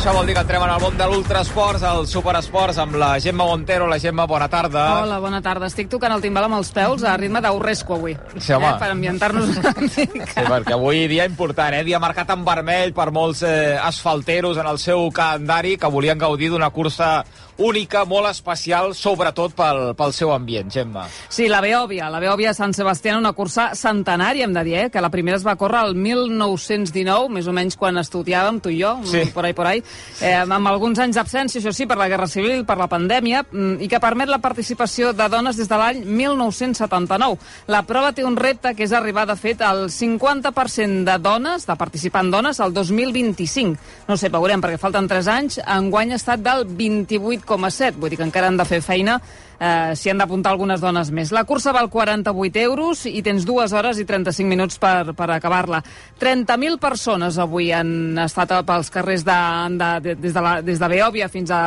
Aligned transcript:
Això 0.00 0.14
vol 0.16 0.24
dir 0.24 0.32
que 0.32 0.40
entrem 0.40 0.62
en 0.64 0.70
el 0.72 0.78
món 0.80 0.94
de 0.96 1.06
l'ultrasports, 1.10 1.82
el 1.84 2.06
superesports, 2.08 2.78
amb 2.80 2.94
la 2.96 3.10
Gemma 3.20 3.44
Montero. 3.44 3.84
La 3.84 3.98
Gemma, 4.00 4.24
bona 4.24 4.46
tarda. 4.48 4.84
Hola, 5.02 5.18
bona 5.20 5.42
tarda. 5.44 5.68
Estic 5.68 5.90
tocant 5.92 6.14
el 6.14 6.22
timbal 6.24 6.46
amb 6.46 6.56
els 6.56 6.70
peus 6.72 7.04
a 7.04 7.18
ritme 7.20 7.42
d'Urresco 7.44 7.98
avui. 7.98 8.14
Sí, 8.38 8.54
home. 8.56 8.70
Eh, 8.70 8.78
per 8.80 8.88
ambientar-nos 8.94 9.50
una 9.60 9.74
mica. 9.76 9.92
Sí, 9.92 10.06
perquè 10.38 10.72
avui 10.78 11.04
dia 11.04 11.26
important, 11.28 11.76
eh? 11.76 11.82
Dia 11.84 12.00
marcat 12.00 12.32
en 12.32 12.48
vermell 12.48 12.94
per 12.96 13.10
molts 13.12 13.44
eh, 13.44 13.76
asfalteros 13.76 14.56
en 14.64 14.72
el 14.72 14.80
seu 14.80 15.04
calendari 15.12 15.76
que 15.76 15.92
volien 15.92 16.24
gaudir 16.24 16.48
d'una 16.48 16.72
cursa 16.72 17.18
única, 17.60 18.04
molt 18.08 18.26
especial, 18.30 18.94
sobretot 18.96 19.54
pel, 19.56 19.94
pel 19.98 20.12
seu 20.16 20.32
ambient, 20.32 20.70
Gemma. 20.72 21.06
Sí, 21.28 21.46
la 21.48 21.60
Beòvia, 21.60 22.08
la 22.10 22.20
Beòvia 22.22 22.54
Sant 22.56 22.72
Sebastià, 22.76 23.16
una 23.18 23.32
cursa 23.36 23.70
centenària, 23.78 24.44
hem 24.48 24.54
de 24.56 24.64
dir, 24.64 24.74
eh? 24.80 24.90
que 24.90 25.00
la 25.04 25.10
primera 25.12 25.36
es 25.36 25.44
va 25.46 25.56
córrer 25.60 25.84
el 25.86 25.94
1919, 25.94 27.28
més 27.30 27.46
o 27.46 27.52
menys 27.56 27.76
quan 27.76 28.00
estudiàvem, 28.00 28.60
tu 28.64 28.70
i 28.72 28.80
jo, 28.82 28.96
Sí. 29.04 29.24
por 29.34 29.44
ahí, 29.44 29.52
por 29.52 29.66
ahí, 29.66 29.82
eh, 30.20 30.34
amb 30.34 30.66
alguns 30.68 30.98
anys 30.98 31.16
d'absència, 31.16 31.60
això 31.60 31.72
sí, 31.72 31.86
per 31.86 31.96
la 31.98 32.08
Guerra 32.08 32.26
Civil, 32.26 32.64
per 32.64 32.78
la 32.78 32.88
pandèmia, 32.88 33.44
mm, 33.50 33.80
i 33.82 33.88
que 33.88 34.00
permet 34.00 34.28
la 34.28 34.38
participació 34.38 35.12
de 35.12 35.28
dones 35.28 35.56
des 35.56 35.68
de 35.68 35.76
l'any 35.76 36.04
1979. 36.04 37.38
La 37.68 37.82
prova 37.82 38.12
té 38.12 38.24
un 38.24 38.36
repte 38.36 38.74
que 38.74 38.84
és 38.84 38.92
arribar, 38.92 39.26
de 39.26 39.36
fet, 39.36 39.60
al 39.62 39.90
50% 39.90 41.04
de 41.04 41.18
dones, 41.18 41.66
de 41.66 41.76
participant 41.76 42.30
dones, 42.30 42.60
al 42.60 42.72
2025. 42.72 43.76
No 44.08 44.16
sé, 44.16 44.28
veurem, 44.32 44.60
perquè 44.62 44.78
falten 44.78 45.08
3 45.08 45.28
anys. 45.28 45.60
Enguany 45.66 46.12
ha 46.12 46.16
estat 46.20 46.40
del 46.40 46.64
28,7, 47.50 47.98
vull 47.98 48.12
dir 48.12 48.18
que 48.20 48.26
encara 48.26 48.50
han 48.50 48.58
de 48.60 48.66
fer 48.68 48.80
feina 48.84 49.18
eh, 49.60 49.92
si 49.94 50.10
han 50.10 50.18
d'apuntar 50.18 50.54
algunes 50.54 50.80
dones 50.80 51.10
més. 51.12 51.30
La 51.36 51.44
cursa 51.44 51.74
val 51.76 51.90
48 51.92 52.62
euros 52.64 53.04
i 53.06 53.20
tens 53.22 53.44
2 53.46 53.74
hores 53.76 54.00
i 54.00 54.06
35 54.08 54.48
minuts 54.48 54.80
per, 54.80 55.12
per 55.14 55.28
acabar-la. 55.36 55.82
30.000 56.20 56.80
persones 56.80 57.38
avui 57.38 57.70
han 57.76 58.18
estat 58.24 58.56
pels 58.66 58.90
carrers 58.90 59.22
de, 59.26 59.38
de, 59.76 59.90
de, 60.00 60.14
des, 60.16 60.34
de 60.34 60.42
la, 60.42 60.54
des 60.64 60.80
de 60.80 60.88
Beòvia 60.90 61.28
fins 61.30 61.52
a, 61.54 61.62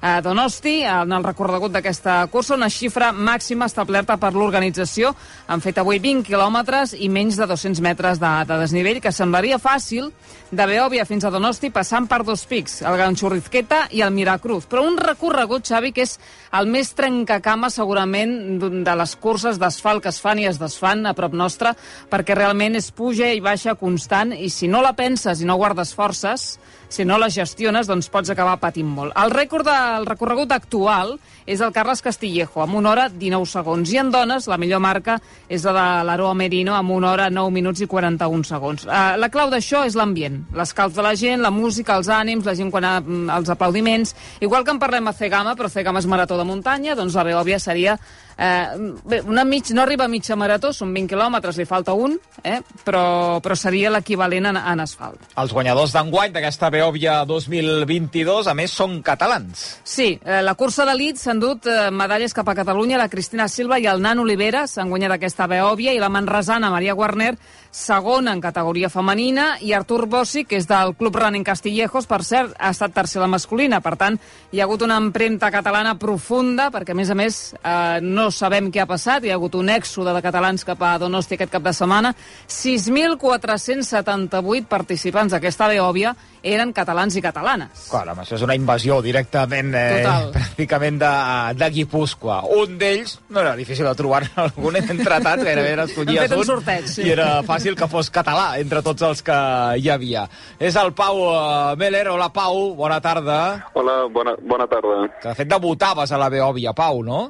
a 0.00 0.12
Donosti 0.22 0.80
en 0.84 1.12
el 1.16 1.24
recorregut 1.24 1.72
d'aquesta 1.74 2.20
cursa, 2.30 2.54
una 2.54 2.70
xifra 2.70 3.10
màxima 3.12 3.66
establerta 3.66 4.18
per 4.20 4.34
l'organització. 4.36 5.14
Han 5.48 5.64
fet 5.64 5.80
avui 5.80 5.98
20 5.98 6.28
quilòmetres 6.28 6.94
i 6.94 7.08
menys 7.08 7.40
de 7.40 7.48
200 7.48 7.80
metres 7.82 8.20
de, 8.20 8.32
de 8.46 8.60
desnivell, 8.60 9.00
que 9.00 9.14
semblaria 9.14 9.58
fàcil 9.58 10.10
de 10.50 10.66
Beòvia 10.66 11.06
fins 11.06 11.24
a 11.24 11.32
Donosti 11.32 11.70
passant 11.70 12.08
per 12.10 12.22
dos 12.26 12.44
pics, 12.50 12.80
el 12.82 12.98
Ganxurrizqueta 13.00 13.86
i 13.96 14.02
el 14.04 14.12
Miracruz. 14.14 14.66
Però 14.70 14.84
un 14.86 14.98
recorregut, 14.98 15.66
Xavi, 15.66 15.94
que 15.94 16.04
és 16.06 16.16
el 16.58 16.66
més 16.70 16.92
trencacama 17.30 17.70
segurament 17.70 18.58
d'un- 18.58 18.82
de 18.82 18.94
les 18.96 19.14
curses 19.16 19.58
d'asfalt 19.58 20.02
que 20.02 20.08
es 20.08 20.20
fan 20.20 20.38
i 20.40 20.46
es 20.46 20.58
desfan 20.58 21.06
a 21.06 21.14
prop 21.14 21.32
nostre, 21.32 21.74
perquè 22.10 22.34
realment 22.34 22.74
és 22.74 22.90
puja 22.90 23.32
i 23.32 23.40
baixa 23.40 23.76
constant 23.76 24.32
i 24.32 24.50
si 24.50 24.66
no 24.66 24.82
la 24.82 24.94
penses 24.94 25.40
i 25.40 25.44
no 25.44 25.54
guardes 25.56 25.94
forces, 25.94 26.58
si 26.90 27.04
no 27.06 27.16
la 27.22 27.30
gestiones, 27.30 27.86
doncs 27.86 28.10
pots 28.10 28.32
acabar 28.32 28.58
patint 28.60 28.88
molt. 28.90 29.14
El 29.16 29.30
rècord 29.30 29.64
del 29.66 30.06
recorregut 30.08 30.50
actual 30.52 31.14
és 31.46 31.62
el 31.62 31.72
Carles 31.72 32.02
Castillejo, 32.02 32.64
amb 32.64 32.76
una 32.80 32.90
hora 32.90 33.06
19 33.08 33.46
segons. 33.46 33.92
I 33.94 34.00
en 34.02 34.10
dones, 34.10 34.48
la 34.50 34.58
millor 34.58 34.82
marca 34.82 35.20
és 35.48 35.64
la 35.64 35.74
de 35.76 35.86
l'Aroa 36.08 36.34
Merino, 36.34 36.74
amb 36.74 36.90
una 36.94 37.12
hora 37.12 37.28
9 37.30 37.54
minuts 37.54 37.84
i 37.84 37.88
41 37.90 38.46
segons. 38.48 38.86
Uh, 38.88 39.14
la 39.22 39.30
clau 39.30 39.52
d'això 39.54 39.84
és 39.86 39.96
l'ambient. 39.98 40.40
L'escalf 40.58 40.96
de 40.98 41.06
la 41.06 41.14
gent, 41.14 41.40
la 41.42 41.54
música, 41.54 41.96
els 41.96 42.10
ànims, 42.10 42.46
la 42.46 42.56
gent 42.58 42.72
quan 42.74 42.86
ha, 42.86 42.96
mm, 43.00 43.30
els 43.38 43.54
aplaudiments. 43.54 44.14
Igual 44.40 44.66
que 44.66 44.74
en 44.74 44.82
parlem 44.82 45.08
a 45.08 45.14
Cegama, 45.14 45.54
però 45.54 45.70
Cegama 45.70 46.02
és 46.02 46.10
marató 46.10 46.36
de 46.38 46.44
muntanya, 46.44 46.98
doncs 46.98 47.14
la 47.14 47.24
Beòvia 47.24 47.58
seria 47.62 47.98
Eh, 48.40 48.92
bé, 49.04 49.20
una 49.28 49.44
mig, 49.44 49.68
no 49.76 49.82
arriba 49.82 50.06
a 50.06 50.08
mitja 50.08 50.36
marató, 50.40 50.70
són 50.72 50.94
20 50.96 51.12
quilòmetres, 51.12 51.58
li 51.60 51.66
falta 51.68 51.92
un, 51.92 52.14
eh? 52.40 52.62
però, 52.86 53.38
però 53.44 53.56
seria 53.58 53.90
l'equivalent 53.92 54.48
en, 54.48 54.56
en 54.56 54.80
asfalt. 54.80 55.26
Els 55.36 55.52
guanyadors 55.52 55.92
d'enguany 55.92 56.32
d'aquesta 56.32 56.70
Beòvia 56.72 57.18
2022, 57.28 58.48
a 58.48 58.56
més, 58.56 58.72
són 58.72 59.02
catalans. 59.04 59.66
Sí, 59.84 60.14
eh, 60.24 60.40
la 60.40 60.56
cursa 60.56 60.88
d'elit 60.88 61.20
s'han 61.20 61.42
dut 61.42 61.68
eh, 61.68 61.90
medalles 61.92 62.32
cap 62.36 62.48
a 62.48 62.56
Catalunya, 62.56 62.96
la 62.96 63.10
Cristina 63.12 63.48
Silva 63.52 63.76
i 63.76 63.88
el 63.90 64.00
Nan 64.00 64.24
Olivera 64.24 64.64
s'han 64.70 64.88
guanyat 64.88 65.18
aquesta 65.18 65.48
Beòvia 65.50 65.92
i 65.92 66.00
la 66.00 66.08
manresana 66.08 66.72
Maria 66.72 66.96
Guarner 66.96 67.34
segona 67.70 68.32
en 68.32 68.40
categoria 68.40 68.90
femenina 68.90 69.56
i 69.62 69.72
Artur 69.72 70.06
Bossi, 70.10 70.44
que 70.44 70.58
és 70.58 70.66
del 70.68 70.94
Club 70.98 71.16
Running 71.16 71.46
Castillejos, 71.46 72.08
per 72.10 72.22
cert, 72.26 72.54
ha 72.58 72.72
estat 72.74 72.94
tercer 72.94 73.20
a 73.20 73.24
la 73.24 73.30
masculina. 73.30 73.80
Per 73.80 73.94
tant, 74.00 74.18
hi 74.50 74.60
ha 74.60 74.66
hagut 74.66 74.82
una 74.82 74.98
empremta 74.98 75.52
catalana 75.54 75.94
profunda, 75.98 76.70
perquè, 76.74 76.92
a 76.92 76.98
més 76.98 77.10
a 77.10 77.18
més, 77.18 77.40
eh, 77.62 78.00
no 78.02 78.29
sabem 78.34 78.70
què 78.72 78.80
ha 78.82 78.86
passat. 78.90 79.24
Hi 79.24 79.30
ha 79.30 79.36
hagut 79.38 79.54
un 79.58 79.68
èxode 79.72 80.12
de 80.16 80.22
catalans 80.24 80.64
cap 80.66 80.80
a 80.82 80.98
Donosti 81.02 81.34
aquest 81.36 81.52
cap 81.52 81.62
de 81.66 81.72
setmana. 81.76 82.10
6.478 82.48 84.66
participants 84.70 85.32
d'aquesta 85.36 85.64
Beòvia 85.70 86.10
eren 86.42 86.72
catalans 86.72 87.16
i 87.16 87.22
catalanes. 87.22 87.88
Clar, 87.90 88.08
home, 88.08 88.22
això 88.24 88.34
és 88.38 88.42
una 88.46 88.54
invasió 88.56 89.02
directament, 89.04 89.74
eh, 89.76 90.00
Total. 90.00 90.30
pràcticament 90.36 90.98
de, 91.00 91.12
de 91.60 91.68
Guipúscoa. 91.76 92.38
Un 92.56 92.78
d'ells, 92.80 93.18
no 93.28 93.38
era 93.44 93.52
difícil 93.58 93.84
de 93.88 93.94
trobar 93.98 94.22
algun 94.46 94.74
entretat, 94.80 95.38
gairebé 95.44 95.70
fet 95.90 96.32
un 96.34 96.40
un, 96.40 96.46
sorteig, 96.48 96.88
sí. 96.88 97.04
i 97.06 97.12
era 97.14 97.28
fàcil 97.46 97.76
que 97.78 97.88
fos 97.90 98.10
català 98.12 98.54
entre 98.60 98.82
tots 98.86 99.04
els 99.06 99.22
que 99.26 99.36
hi 99.80 99.90
havia. 99.92 100.26
És 100.58 100.76
el 100.80 100.92
Pau 100.96 101.22
uh, 101.26 101.76
Meller. 101.80 102.06
Hola, 102.10 102.30
Pau, 102.34 102.72
bona 102.78 103.00
tarda. 103.04 103.40
Hola, 103.74 104.02
bona, 104.12 104.36
bona 104.40 104.66
tarda. 104.70 105.04
Que 105.20 105.30
de 105.30 105.38
fet 105.42 105.50
debutaves 105.50 106.12
a 106.12 106.20
la 106.20 106.30
Beòvia, 106.32 106.74
Pau, 106.76 107.04
no? 107.06 107.28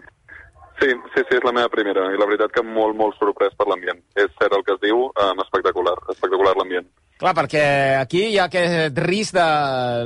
Sí, 0.80 0.88
sí, 1.12 1.20
sí, 1.20 1.36
és 1.36 1.44
la 1.44 1.52
meva 1.52 1.68
primera, 1.68 2.06
i 2.08 2.16
la 2.16 2.26
veritat 2.28 2.54
que 2.54 2.64
molt, 2.64 2.96
molt 2.96 3.18
sorprès 3.20 3.52
per 3.58 3.66
l'ambient. 3.68 4.00
És 4.16 4.32
cert 4.40 4.54
el 4.56 4.64
que 4.64 4.72
es 4.78 4.80
diu, 4.80 5.10
eh, 5.12 5.32
espectacular, 5.44 5.96
espectacular 6.08 6.56
l'ambient. 6.56 6.88
Clar, 7.20 7.34
perquè 7.36 7.62
aquí 8.00 8.22
hi 8.30 8.38
ha 8.40 8.46
aquest 8.48 8.96
risc 9.04 9.34
de... 9.36 9.44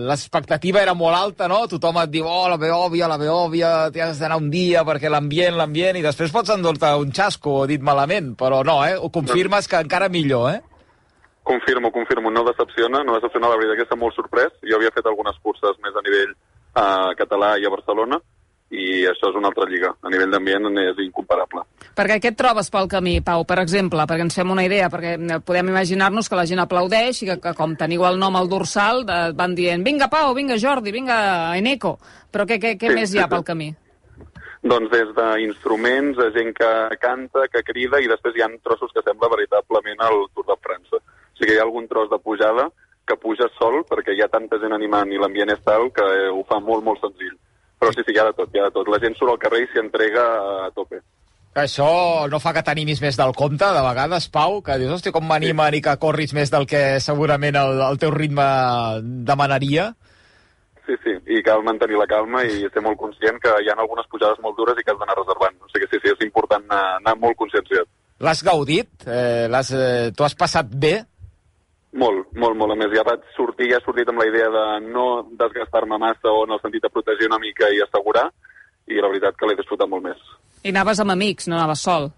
L'expectativa 0.03 0.81
era 0.83 0.97
molt 0.99 1.15
alta, 1.15 1.47
no? 1.47 1.61
Tothom 1.71 2.01
et 2.03 2.11
diu, 2.11 2.27
oh, 2.27 2.49
la 2.51 2.59
Beòvia, 2.59 3.07
la 3.07 3.21
Beòvia, 3.21 3.71
t'hi 3.95 4.03
has 4.03 4.19
d'anar 4.19 4.41
un 4.41 4.49
dia 4.51 4.83
perquè 4.83 5.13
l'ambient, 5.13 5.55
l'ambient, 5.61 6.01
i 6.01 6.03
després 6.03 6.35
pots 6.35 6.51
endur-te 6.51 6.91
un 6.99 7.15
xasco, 7.15 7.61
dit 7.71 7.87
malament, 7.87 8.33
però 8.41 8.65
no, 8.67 8.81
eh? 8.83 8.97
Ho 8.99 9.13
confirmes 9.15 9.71
que 9.71 9.79
encara 9.87 10.11
millor, 10.11 10.57
eh? 10.57 10.59
Confirmo, 11.47 11.93
confirmo, 11.95 12.35
no 12.35 12.43
decepciona, 12.51 13.05
no 13.07 13.15
decepciona, 13.21 13.53
la 13.53 13.61
veritat 13.63 13.79
que 13.79 13.87
està 13.87 14.01
molt 14.01 14.19
sorprès. 14.19 14.51
Jo 14.67 14.81
havia 14.81 14.91
fet 14.97 15.07
algunes 15.07 15.39
curses 15.45 15.79
més 15.87 15.95
a 15.95 16.03
nivell 16.03 16.35
eh, 16.35 17.11
català 17.21 17.55
i 17.63 17.69
a 17.69 17.75
Barcelona, 17.77 18.19
i 18.75 19.05
això 19.09 19.31
és 19.31 19.39
una 19.39 19.51
altra 19.53 19.67
lliga. 19.71 19.93
A 20.03 20.11
nivell 20.13 20.33
d'ambient 20.35 20.67
és 20.83 21.01
incomparable. 21.05 21.63
Perquè 21.95 22.19
què 22.19 22.33
et 22.33 22.39
trobes 22.39 22.71
pel 22.75 22.89
camí, 22.91 23.21
Pau, 23.25 23.45
per 23.47 23.61
exemple, 23.63 24.03
perquè 24.11 24.27
ens 24.27 24.37
fem 24.39 24.51
una 24.51 24.65
idea, 24.67 24.91
perquè 24.91 25.15
eh, 25.15 25.39
podem 25.47 25.71
imaginar-nos 25.71 26.29
que 26.29 26.39
la 26.39 26.47
gent 26.51 26.65
aplaudeix 26.65 27.23
i 27.23 27.31
que, 27.31 27.39
que 27.43 27.55
com 27.59 27.77
teniu 27.79 28.07
el 28.09 28.19
nom 28.19 28.37
al 28.37 28.51
dorsal, 28.51 29.05
de, 29.07 29.21
van 29.39 29.55
dient 29.55 29.87
vinga 29.87 30.11
Pau, 30.13 30.35
vinga 30.35 30.59
Jordi, 30.61 30.95
vinga 30.95 31.17
Eneco, 31.59 31.97
però 32.35 32.49
què, 32.49 32.59
què, 32.59 32.75
què 32.81 32.91
Sí, 32.91 32.99
més 32.99 33.15
hi 33.15 33.23
ha 33.23 33.31
pel 33.31 33.47
camí? 33.47 33.71
Doncs 34.71 34.89
des 34.91 35.11
d'instruments, 35.13 36.19
a 36.19 36.31
gent 36.35 36.55
que 36.57 36.71
canta, 37.03 37.47
que 37.53 37.63
crida, 37.67 38.01
i 38.01 38.09
després 38.09 38.35
hi 38.37 38.43
ha 38.43 38.49
trossos 38.65 38.95
que 38.97 39.05
sembla 39.05 39.29
veritablement 39.29 40.07
el 40.09 40.25
Tour 40.33 40.49
de 40.49 40.57
França. 40.65 40.99
O 40.99 41.37
sigui, 41.39 41.53
hi 41.53 41.61
ha 41.61 41.67
algun 41.69 41.87
tros 41.91 42.09
de 42.11 42.19
pujada 42.19 42.71
que 43.05 43.17
puja 43.21 43.49
sol 43.59 43.83
perquè 43.89 44.15
hi 44.17 44.23
ha 44.25 44.31
tanta 44.33 44.59
gent 44.63 44.73
animant 44.73 45.11
i 45.13 45.19
l'ambient 45.21 45.53
és 45.53 45.61
tal 45.67 45.91
que 45.93 46.05
ho 46.33 46.41
fa 46.49 46.61
molt, 46.65 46.85
molt 46.87 47.03
senzill. 47.05 47.35
Però 47.85 47.93
sí, 47.93 48.01
sí, 48.07 48.15
hi 48.17 48.21
ha 48.23 48.31
de 48.31 48.33
tot, 48.33 48.49
hi 48.49 48.63
ha 48.63 48.71
de 48.71 48.73
tot. 48.73 48.89
La 48.89 48.99
gent 49.03 49.13
surt 49.19 49.35
al 49.35 49.43
carrer 49.43 49.59
i 49.61 49.67
s'hi 49.69 49.83
entrega 49.83 50.23
a 50.65 50.71
tope. 50.73 51.03
Això 51.61 51.89
no 52.33 52.41
fa 52.41 52.55
que 52.57 52.63
t'animis 52.65 53.03
més 53.05 53.19
del 53.21 53.35
compte, 53.37 53.67
de 53.77 53.83
vegades, 53.85 54.31
Pau, 54.33 54.57
que 54.65 54.79
dius, 54.81 54.95
hòstia, 54.97 55.13
com 55.15 55.29
m'animen 55.29 55.77
i 55.77 55.83
que 55.85 55.93
corris 56.01 56.33
més 56.35 56.51
del 56.51 56.65
que 56.67 56.81
segurament 57.05 57.59
el, 57.61 57.83
el 57.85 58.01
teu 58.01 58.11
ritme 58.15 58.47
demanaria. 59.29 59.91
Sí, 60.89 60.97
sí, 61.05 61.15
i 61.37 61.45
cal 61.45 61.63
mantenir 61.65 62.01
la 62.01 62.09
calma 62.09 62.43
i 62.49 62.65
ser 62.73 62.83
molt 62.85 62.99
conscient 63.01 63.37
que 63.45 63.53
hi 63.61 63.69
ha 63.69 63.77
algunes 63.77 64.09
pujades 64.11 64.41
molt 64.43 64.57
dures 64.59 64.81
i 64.81 64.85
que 64.85 64.97
has 64.97 64.99
d'anar 65.05 65.21
reservant. 65.21 65.61
O 65.61 65.71
sigui 65.71 65.85
que 65.85 65.93
sí, 65.93 66.01
sí, 66.03 66.17
és 66.17 66.27
important 66.27 66.65
anar, 66.67 66.83
anar 67.03 67.15
molt 67.21 67.39
conscienciat. 67.39 67.93
L'has 68.25 68.43
gaudit? 68.47 68.91
Eh, 69.07 69.47
eh, 69.47 70.11
T'ho 70.17 70.27
has 70.27 70.37
passat 70.41 70.73
bé? 70.73 70.97
Molt, 71.95 72.33
molt, 72.35 72.57
molt. 72.59 72.75
A 72.75 72.79
més, 72.79 72.91
ja 72.97 73.05
vaig 73.07 73.23
sortir, 73.37 73.69
ja 73.71 73.79
he 73.79 73.85
sortit 73.85 74.09
amb 74.11 74.19
la 74.19 74.27
idea 74.27 74.49
de 74.51 74.65
no 74.89 75.07
desgastar-me 75.39 75.99
massa 76.03 76.33
o 76.33 76.43
en 76.47 76.57
el 76.57 76.63
sentit 76.63 76.83
de 76.83 76.91
protegir 76.91 77.29
una 77.31 77.39
mica 77.39 77.71
i 77.71 77.79
assegurar, 77.85 78.27
i 78.91 78.99
la 78.99 79.11
veritat 79.13 79.39
que 79.39 79.49
l'he 79.49 79.57
disfrutat 79.61 79.91
molt 79.91 80.05
més. 80.09 80.21
I 80.65 80.73
anaves 80.75 81.01
amb 81.01 81.15
amics, 81.15 81.47
no 81.49 81.59
anaves 81.59 81.85
sol. 81.87 82.11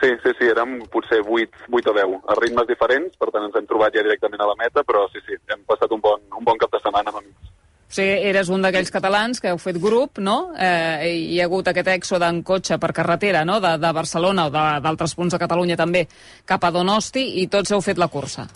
Sí, 0.00 0.10
sí, 0.22 0.32
sí, 0.38 0.46
érem 0.46 0.76
potser 0.92 1.18
8, 1.24 1.66
8 1.74 1.90
o 1.90 1.94
10, 1.94 2.18
a 2.30 2.38
ritmes 2.38 2.66
diferents, 2.68 3.14
per 3.18 3.32
tant 3.34 3.48
ens 3.48 3.56
hem 3.58 3.66
trobat 3.70 3.94
ja 3.94 4.04
directament 4.06 4.42
a 4.44 4.50
la 4.50 4.58
meta, 4.58 4.84
però 4.86 5.06
sí, 5.10 5.22
sí, 5.26 5.38
hem 5.50 5.64
passat 5.66 5.94
un 5.94 6.02
bon, 6.02 6.22
un 6.38 6.46
bon 6.46 6.58
cap 6.58 6.74
de 6.74 6.82
setmana 6.82 7.10
amb 7.10 7.22
amics. 7.22 7.54
O 7.88 7.96
sigui, 7.96 8.18
eres 8.28 8.50
un 8.52 8.62
d'aquells 8.62 8.92
catalans 8.92 9.40
que 9.40 9.48
heu 9.50 9.58
fet 9.58 9.78
grup, 9.80 10.20
no? 10.20 10.52
Eh, 10.54 11.08
i 11.08 11.20
hi 11.32 11.40
ha 11.40 11.48
hagut 11.48 11.70
aquest 11.70 11.88
èxode 11.94 12.28
en 12.28 12.42
cotxe 12.46 12.78
per 12.78 12.92
carretera, 12.94 13.46
no?, 13.48 13.58
de, 13.64 13.74
de 13.80 13.92
Barcelona 13.96 14.46
o 14.46 14.52
d'altres 14.52 15.16
punts 15.18 15.34
de 15.34 15.40
Catalunya 15.40 15.78
també, 15.80 16.04
cap 16.46 16.66
a 16.68 16.70
Donosti, 16.74 17.24
i 17.42 17.48
tots 17.48 17.72
heu 17.72 17.82
fet 17.82 17.98
la 17.98 18.10
cursa. 18.12 18.46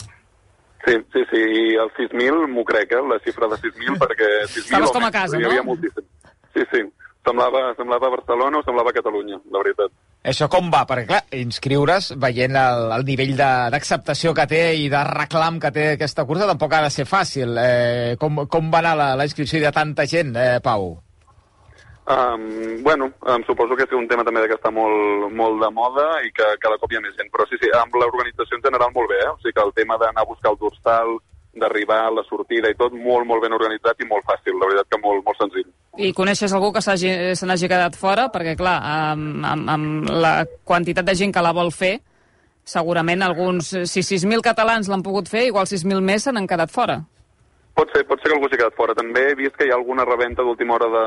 Sí, 0.83 0.97
sí, 1.13 1.21
sí, 1.31 1.39
i 1.39 1.67
el 1.79 1.93
6.000 1.95 2.49
m'ho 2.51 2.65
crec, 2.67 2.91
eh, 2.91 3.03
la 3.07 3.19
xifra 3.23 3.47
de 3.47 3.59
6.000, 3.61 3.95
perquè 4.01 4.31
6.000 4.51 4.65
Estaves 4.65 4.91
com 4.91 5.07
a 5.07 5.13
casa, 5.15 5.39
hi 5.39 5.45
no? 5.45 5.51
havia 5.53 5.63
moltíssim. 5.63 6.09
Sí, 6.53 6.65
sí, 6.73 6.81
Semblava, 7.23 7.71
semblava 7.77 8.09
Barcelona 8.11 8.59
o 8.59 8.63
semblava 8.67 8.91
Catalunya, 8.91 9.37
la 9.47 9.61
veritat. 9.63 9.93
Això 10.27 10.49
com 10.51 10.67
va? 10.71 10.81
Perquè, 10.87 11.05
clar, 11.07 11.21
inscriure's, 11.39 12.09
veient 12.19 12.57
el, 12.59 12.89
el 12.97 13.05
nivell 13.07 13.31
d'acceptació 13.39 14.33
que 14.35 14.45
té 14.51 14.61
i 14.81 14.89
de 14.91 15.03
reclam 15.07 15.61
que 15.63 15.71
té 15.71 15.85
aquesta 15.93 16.25
cursa, 16.27 16.49
tampoc 16.49 16.75
ha 16.75 16.81
de 16.83 16.91
ser 16.91 17.07
fàcil. 17.07 17.55
Eh, 17.63 18.17
com, 18.19 18.43
com 18.51 18.67
va 18.73 18.83
anar 18.83 18.93
la, 18.99 19.09
la 19.19 19.27
inscripció 19.29 19.63
de 19.63 19.71
tanta 19.71 20.03
gent, 20.09 20.35
eh, 20.35 20.59
Pau? 20.63 20.97
Um, 22.03 22.83
bueno, 22.83 23.13
um, 23.23 23.43
suposo 23.47 23.77
que 23.79 23.85
és 23.87 23.93
un 23.95 24.09
tema 24.11 24.25
també 24.27 24.43
que 24.51 24.57
està 24.57 24.71
molt, 24.75 25.29
molt 25.31 25.61
de 25.61 25.69
moda 25.71 26.07
i 26.27 26.33
que 26.35 26.49
cada 26.59 26.75
cop 26.81 26.91
hi 26.91 26.99
ha 26.99 27.03
més 27.03 27.15
gent, 27.15 27.29
però 27.31 27.45
sí, 27.47 27.55
sí, 27.61 27.69
amb 27.79 27.95
l'organització 27.95 28.59
en 28.59 28.65
general 28.65 28.91
molt 28.91 29.07
bé, 29.07 29.21
eh? 29.23 29.29
o 29.31 29.37
sigui 29.39 29.55
que 29.55 29.63
el 29.63 29.71
tema 29.77 29.95
d'anar 30.01 30.25
a 30.25 30.27
buscar 30.27 30.51
el 30.51 30.59
dorsal, 30.59 31.15
d'arribar 31.55 32.01
a 32.07 32.11
la 32.11 32.23
sortida 32.27 32.71
i 32.71 32.75
tot, 32.75 32.91
molt, 32.97 33.27
molt 33.29 33.45
ben 33.45 33.55
organitzat 33.55 34.01
i 34.01 34.07
molt 34.09 34.25
fàcil, 34.27 34.57
la 34.57 34.67
veritat 34.67 34.89
que 34.91 34.99
molt, 34.99 35.23
molt 35.23 35.39
senzill. 35.39 35.69
I 36.01 36.11
coneixes 36.17 36.51
algú 36.51 36.73
que 36.73 36.81
se 36.83 37.45
n'hagi 37.45 37.69
quedat 37.71 37.95
fora? 37.95 38.27
Perquè, 38.33 38.57
clar, 38.59 38.79
amb, 39.13 39.45
amb, 39.45 39.69
amb 39.69 40.09
la 40.09 40.33
quantitat 40.65 41.07
de 41.07 41.15
gent 41.15 41.31
que 41.31 41.45
la 41.45 41.53
vol 41.55 41.71
fer, 41.71 41.99
segurament 42.65 43.21
alguns... 43.23 43.69
Si 43.87 44.01
6.000 44.01 44.41
catalans 44.43 44.89
l'han 44.89 45.05
pogut 45.05 45.29
fer, 45.29 45.45
igual 45.51 45.69
6.000 45.69 46.01
més 46.01 46.25
se 46.25 46.33
n'han 46.33 46.49
quedat 46.49 46.73
fora. 46.73 47.03
Pot 47.73 47.89
ser, 47.93 48.03
pot 48.05 48.19
ser 48.21 48.29
que 48.29 48.35
algú 48.37 48.47
s'hi 48.49 48.55
ha 48.55 48.61
quedat 48.63 48.75
fora. 48.77 48.93
També 48.93 49.31
he 49.31 49.35
vist 49.35 49.55
que 49.57 49.65
hi 49.65 49.71
ha 49.71 49.77
alguna 49.79 50.05
reventa 50.05 50.43
d'última 50.45 50.75
hora 50.75 50.89
de, 50.95 51.05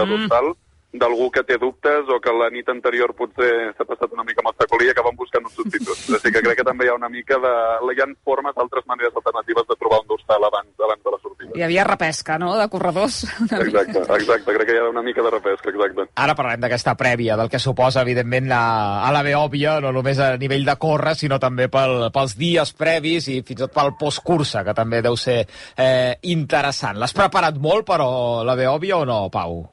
de 0.00 0.04
Mm. 0.06 0.10
dorsal 0.14 0.54
d'algú 1.00 1.30
que 1.34 1.44
té 1.46 1.58
dubtes 1.60 2.08
o 2.12 2.18
que 2.22 2.32
la 2.34 2.48
nit 2.52 2.68
anterior 2.72 3.12
potser 3.16 3.72
s'ha 3.76 3.86
passat 3.88 4.12
una 4.14 4.24
mica 4.26 4.42
amb 4.42 4.52
el 4.52 4.56
sacolí 4.62 4.88
i 4.88 4.92
acaben 4.92 5.16
buscant 5.18 5.46
un 5.46 5.52
substitut. 5.52 5.98
Així 6.16 6.32
que 6.32 6.42
crec 6.44 6.60
que 6.60 6.66
també 6.66 6.86
hi 6.86 6.92
ha 6.92 6.98
una 6.98 7.10
mica 7.12 7.40
de... 7.42 7.54
Hi 7.96 8.02
ha 8.02 8.08
formes, 8.28 8.56
altres 8.60 8.84
maneres 8.90 9.14
alternatives 9.16 9.64
de 9.70 9.76
trobar 9.80 10.02
un 10.02 10.08
dorsal 10.10 10.44
abans, 10.44 10.72
abans 10.84 11.02
de 11.04 11.12
la 11.14 11.20
sortida. 11.22 11.52
Hi 11.56 11.64
havia 11.64 11.86
repesca, 11.88 12.36
no?, 12.42 12.50
de 12.58 12.66
corredors. 12.72 13.22
Una 13.46 13.60
mica. 13.62 13.84
Exacte, 13.86 14.02
exacte. 14.20 14.56
Crec 14.56 14.68
que 14.68 14.74
hi 14.76 14.80
ha 14.82 14.88
una 14.90 15.04
mica 15.06 15.24
de 15.24 15.32
repesca, 15.32 15.72
exacte. 15.72 16.08
Ara 16.26 16.34
parlem 16.36 16.64
d'aquesta 16.64 16.96
prèvia, 16.98 17.38
del 17.40 17.50
que 17.52 17.60
suposa, 17.62 18.02
evidentment, 18.04 18.50
a, 18.52 18.64
a 19.06 19.12
la 19.14 19.22
Beòvia, 19.26 19.78
no 19.84 19.92
només 19.96 20.20
a 20.20 20.34
nivell 20.40 20.66
de 20.66 20.76
córrer, 20.80 21.14
sinó 21.16 21.40
també 21.42 21.70
pel, 21.72 22.10
pels 22.14 22.36
dies 22.36 22.74
previs 22.76 23.30
i 23.32 23.40
fins 23.40 23.56
i 23.56 23.62
tot 23.64 23.76
pel 23.76 23.94
postcursa, 24.00 24.64
que 24.66 24.76
també 24.76 25.00
deu 25.04 25.16
ser 25.20 25.38
eh, 25.46 26.18
interessant. 26.34 27.00
L'has 27.00 27.16
preparat 27.16 27.56
molt, 27.62 27.86
però, 27.88 28.10
la 28.44 28.58
Beòvia, 28.58 29.00
o 29.00 29.08
no, 29.08 29.24
Pau? 29.32 29.64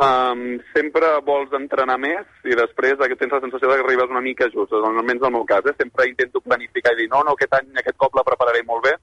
Um, 0.00 0.56
sempre 0.72 1.10
vols 1.26 1.52
entrenar 1.52 1.98
més 2.00 2.24
i 2.48 2.54
després 2.56 2.96
que 2.96 3.16
tens 3.20 3.34
la 3.34 3.40
sensació 3.42 3.68
que 3.68 3.82
arribes 3.82 4.08
una 4.08 4.22
mica 4.24 4.46
just, 4.48 4.72
almenys 4.72 5.26
el 5.28 5.34
meu 5.34 5.44
cas. 5.44 5.66
Eh? 5.68 5.74
Sempre 5.76 6.08
intento 6.08 6.40
planificar 6.40 6.94
i 6.94 7.02
dir 7.02 7.08
no, 7.12 7.20
no, 7.26 7.34
aquest 7.36 7.58
any, 7.58 7.68
aquest 7.76 7.98
cop 8.00 8.16
la 8.16 8.24
prepararé 8.24 8.62
molt 8.64 8.86
bé 8.86 8.94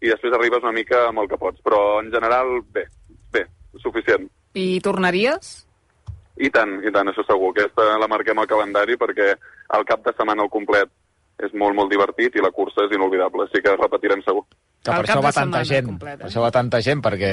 i 0.00 0.08
després 0.08 0.32
arribes 0.32 0.64
una 0.64 0.72
mica 0.72 1.02
amb 1.10 1.20
el 1.20 1.28
que 1.28 1.40
pots. 1.40 1.60
Però 1.64 1.98
en 2.00 2.08
general, 2.14 2.62
bé, 2.72 2.86
bé, 3.34 3.44
suficient. 3.82 4.24
I 4.56 4.80
tornaries? 4.80 5.52
I 6.40 6.48
tant, 6.54 6.78
i 6.80 6.94
tant, 6.94 7.12
això 7.12 7.26
segur. 7.26 7.52
Aquesta 7.52 7.98
la 8.00 8.08
marquem 8.08 8.40
al 8.40 8.48
calendari 8.48 8.96
perquè 8.96 9.34
el 9.76 9.86
cap 9.90 10.06
de 10.06 10.16
setmana 10.16 10.46
al 10.46 10.52
complet 10.54 10.88
és 11.44 11.52
molt, 11.52 11.76
molt 11.76 11.92
divertit 11.92 12.34
i 12.34 12.42
la 12.42 12.54
cursa 12.54 12.86
és 12.86 12.96
inolvidable, 12.96 13.44
així 13.44 13.60
que 13.62 13.76
repetirem 13.76 14.24
segur. 14.24 14.46
Que 14.88 14.96
per 15.02 15.06
això 15.06 15.22
va 15.24 15.32
tanta 15.36 15.62
gent. 15.68 15.86
complet, 15.90 16.14
eh? 16.16 16.22
Per 16.22 16.28
això 16.30 16.42
va 16.44 16.50
tanta 16.54 16.80
gent, 16.84 17.02
perquè 17.04 17.32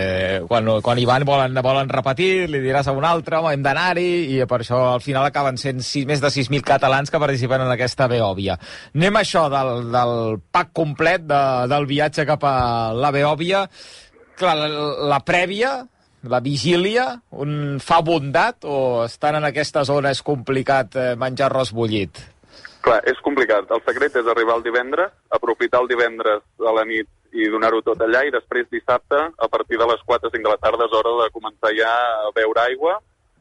quan, 0.50 0.69
quan 0.84 1.00
hi 1.00 1.07
van 1.07 1.25
volen, 1.28 1.56
volen 1.63 1.92
repetir, 1.92 2.50
li 2.52 2.62
diràs 2.63 2.90
a 2.92 2.96
un 2.98 3.07
altre, 3.07 3.40
home, 3.40 3.56
hem 3.56 3.63
d'anar-hi, 3.66 4.10
i 4.36 4.42
per 4.50 4.62
això 4.62 4.81
al 4.94 5.04
final 5.06 5.28
acaben 5.30 5.60
sent 5.62 5.80
sis, 5.86 6.07
més 6.10 6.24
de 6.24 6.31
6.000 6.34 6.66
catalans 6.68 7.12
que 7.12 7.22
participen 7.22 7.63
en 7.63 7.72
aquesta 7.72 8.10
Beòvia. 8.12 8.60
Anem 8.96 9.16
a 9.16 9.24
això 9.24 9.48
del, 9.54 9.90
del 9.96 10.16
pack 10.52 10.75
complet 10.75 11.25
de, 11.30 11.42
del 11.72 11.90
viatge 11.90 12.28
cap 12.28 12.44
a 12.44 12.56
la 12.96 13.12
Beòvia. 13.16 13.66
Clar, 14.36 14.56
la, 14.60 14.69
la 15.16 15.19
prèvia, 15.24 15.78
la 16.28 16.42
vigília, 16.44 17.07
un 17.31 17.78
fa 17.80 18.02
bondat 18.04 18.66
o 18.68 19.06
estan 19.06 19.40
en 19.40 19.48
aquesta 19.48 19.86
zona 19.88 20.12
és 20.12 20.24
complicat 20.25 20.98
eh, 21.00 21.12
menjar 21.19 21.48
arròs 21.50 21.72
bullit? 21.75 22.19
Clar, 22.86 23.00
és 23.10 23.18
complicat. 23.25 23.69
El 23.74 23.81
secret 23.86 24.18
és 24.19 24.28
arribar 24.30 24.60
el 24.60 24.66
divendres, 24.66 25.13
aprofitar 25.34 25.81
el 25.81 25.90
divendres 25.90 26.44
a 26.62 26.74
la 26.75 26.84
nit 26.86 27.10
i 27.36 27.50
donar-ho 27.52 27.82
tot 27.84 28.00
allà, 28.02 28.24
i 28.28 28.32
després 28.32 28.70
dissabte, 28.72 29.20
a 29.38 29.48
partir 29.52 29.78
de 29.82 29.88
les 29.92 30.02
4 30.08 30.30
o 30.30 30.32
5 30.32 30.44
de 30.48 30.54
la 30.56 30.62
tarda, 30.62 30.88
és 30.88 30.96
hora 30.96 31.18
de 31.24 31.32
començar 31.36 31.74
ja 31.76 31.92
a 32.28 32.32
beure 32.36 32.64
aigua, 32.70 32.96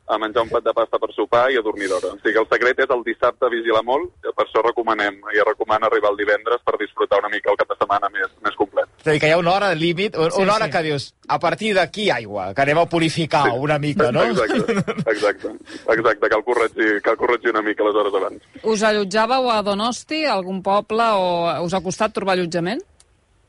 a 0.05 0.19
menjar 0.20 0.43
un 0.44 0.50
plat 0.50 0.61
de 0.67 0.73
pasta 0.76 0.99
per 1.00 1.08
sopar 1.17 1.46
i 1.49 1.56
a 1.56 1.62
dormir 1.64 1.87
d'hora. 1.88 2.11
O 2.12 2.19
sigui 2.20 2.35
que 2.35 2.41
el 2.43 2.49
secret 2.50 2.81
és 2.85 2.91
el 2.93 3.00
dissabte 3.06 3.49
vigilar 3.49 3.81
molt, 3.88 4.11
per 4.37 4.44
això 4.44 4.61
recomanem, 4.67 5.14
i 5.32 5.41
recomano 5.49 5.87
arribar 5.88 6.11
el 6.12 6.19
divendres 6.19 6.61
per 6.67 6.75
disfrutar 6.76 7.23
una 7.23 7.31
mica 7.32 7.49
el 7.55 7.56
cap 7.56 7.70
de 7.73 7.79
setmana 7.81 8.11
més, 8.12 8.29
més 8.44 8.58
complet. 8.58 8.85
És 9.00 9.06
a 9.08 9.14
dir, 9.14 9.23
que 9.23 9.31
hi 9.31 9.32
ha 9.32 9.38
una 9.41 9.55
hora 9.55 9.70
de 9.73 9.79
límit, 9.81 10.19
una 10.20 10.29
Sí, 10.31 10.43
hora 10.44 10.67
sí. 10.67 10.70
que 10.76 10.82
dius, 10.90 11.06
a 11.26 11.38
partir 11.40 11.73
d'aquí 11.79 12.11
aigua, 12.12 12.50
que 12.52 12.62
anem 12.67 12.82
a 12.82 12.87
purificar 12.87 13.47
una 13.56 13.79
mica, 13.79 14.11
no? 14.12 14.26
Exacte, 14.29 14.76
exacte, 15.14 15.55
exacte, 15.97 16.29
cal 16.37 16.44
corregir, 16.44 17.00
cal 17.00 17.17
corregir 17.17 17.55
una 17.56 17.62
mica 17.62 17.85
les 17.88 17.94
hores 17.97 18.14
abans. 18.20 18.43
Us 18.62 18.82
allotjàveu 18.85 19.49
a 19.56 19.62
Donosti, 19.64 20.26
a 20.26 20.35
algun 20.37 20.61
poble, 20.62 21.08
o 21.17 21.64
us 21.64 21.73
ha 21.73 21.81
costat 21.81 22.12
trobar 22.12 22.37
allotjament? 22.37 22.85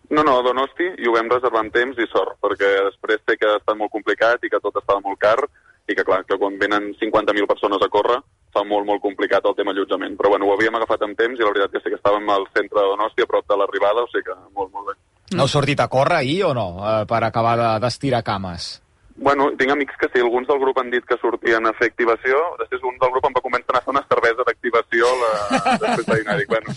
No, 0.09 0.23
no, 0.23 0.41
Donosti, 0.45 0.87
i 1.01 1.07
ho 1.07 1.13
vam 1.15 1.29
reservar 1.31 1.61
amb 1.63 1.73
temps 1.73 1.97
i 1.97 2.05
sort, 2.11 2.35
perquè 2.43 2.67
després 2.89 3.21
sé 3.25 3.37
que 3.37 3.47
ha 3.49 3.57
estat 3.57 3.77
molt 3.79 3.91
complicat 3.93 4.43
i 4.45 4.51
que 4.51 4.59
tot 4.61 4.75
estava 4.81 5.01
molt 5.01 5.19
car, 5.19 5.39
i 5.87 5.95
que 5.95 6.03
clar, 6.05 6.23
que 6.25 6.37
quan 6.41 6.57
venen 6.61 6.91
50.000 6.99 7.47
persones 7.49 7.81
a 7.81 7.89
córrer, 7.93 8.19
fa 8.55 8.63
molt, 8.63 8.85
molt 8.87 9.01
complicat 9.03 9.45
el 9.45 9.55
tema 9.57 9.73
allotjament. 9.73 10.15
Però 10.17 10.31
bueno, 10.33 10.47
ho 10.47 10.53
havíem 10.55 10.75
agafat 10.79 11.03
amb 11.05 11.17
temps 11.19 11.39
i 11.39 11.43
la 11.43 11.51
veritat 11.51 11.75
que 11.75 11.81
sí 11.83 11.91
que 11.93 11.99
estàvem 11.99 12.29
al 12.33 12.47
centre 12.55 12.79
de 12.79 12.87
Donosti, 12.93 13.21
a 13.25 13.29
prop 13.29 13.45
de 13.49 13.57
l'arribada, 13.59 14.05
o 14.05 14.09
sigui 14.13 14.23
que 14.29 14.37
molt, 14.55 14.71
molt 14.73 14.89
bé. 14.91 14.97
No 15.35 15.45
heu 15.45 15.51
sortit 15.51 15.79
a 15.81 15.87
córrer 15.91 16.21
ahir 16.21 16.43
o 16.45 16.53
no, 16.53 16.67
eh, 16.85 17.05
per 17.09 17.23
acabar 17.23 17.55
de- 17.57 17.79
d'estirar 17.85 18.23
cames? 18.23 18.81
Bueno, 19.17 19.49
tinc 19.57 19.71
amics 19.71 19.95
que 19.97 20.09
sí, 20.13 20.19
alguns 20.19 20.47
del 20.47 20.59
grup 20.59 20.77
han 20.77 20.89
dit 20.91 21.05
que 21.07 21.15
sortien 21.21 21.65
a 21.65 21.71
fer 21.73 21.87
activació, 21.87 22.35
després 22.59 22.83
un 22.83 22.97
del 22.99 23.11
grup 23.13 23.25
em 23.29 23.33
va 23.37 23.41
començar 23.45 23.77
a 23.77 23.81
fer 23.81 23.93
una 23.93 24.03
cervesa 24.09 24.43
d'activació 24.43 25.05
la... 25.21 25.31
després 25.85 26.05
de 26.05 26.17
dinar, 26.19 26.35
i 26.41 26.45
bueno... 26.51 26.75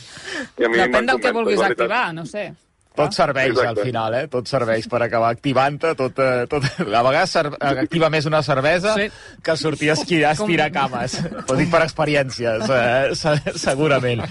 I 0.59 0.65
a 0.65 0.69
mi 0.71 0.79
Depèn 0.79 1.07
del 1.11 1.21
que 1.21 1.33
vulguis 1.35 1.61
activar, 1.67 2.13
no 2.15 2.25
sé. 2.27 2.53
Tot 2.99 3.15
serveix 3.17 3.53
Exacte. 3.53 3.69
al 3.71 3.87
final, 3.87 4.15
eh? 4.19 4.23
Tot 4.33 4.51
serveix 4.51 4.89
per 4.91 5.01
acabar 5.07 5.31
activant-te, 5.35 5.95
tot, 5.99 6.19
eh, 6.19 6.47
tot... 6.51 6.67
A 6.83 7.03
vegades 7.07 7.31
ser... 7.37 7.45
activa 7.71 8.11
més 8.11 8.27
una 8.27 8.43
cervesa 8.43 8.95
Sí. 8.99 9.09
que 9.45 9.57
sortir 9.57 9.91
a 9.91 9.97
esquiar, 9.99 10.31
a 10.33 10.37
estirar 10.37 10.69
cames. 10.75 11.19
Ho 11.49 11.57
dic 11.59 11.71
per 11.73 11.83
experiències, 11.87 12.69
eh? 12.69 13.15
se- 13.15 13.57
segurament. 13.59 14.25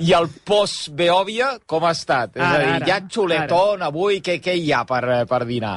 I 0.00 0.12
el 0.16 0.28
post-Beòvia, 0.48 1.58
com 1.66 1.84
ha 1.84 1.92
estat? 1.94 2.36
És 2.36 2.42
Ara, 2.42 2.54
a 2.54 2.60
dir, 2.64 2.72
ara, 2.78 2.86
hi 2.88 2.94
ha 2.94 3.00
xuletón 3.08 3.82
avui? 3.86 4.20
Què, 4.24 4.38
què 4.42 4.54
hi 4.58 4.72
ha 4.72 4.84
per, 4.88 5.02
per 5.30 5.42
dinar? 5.48 5.76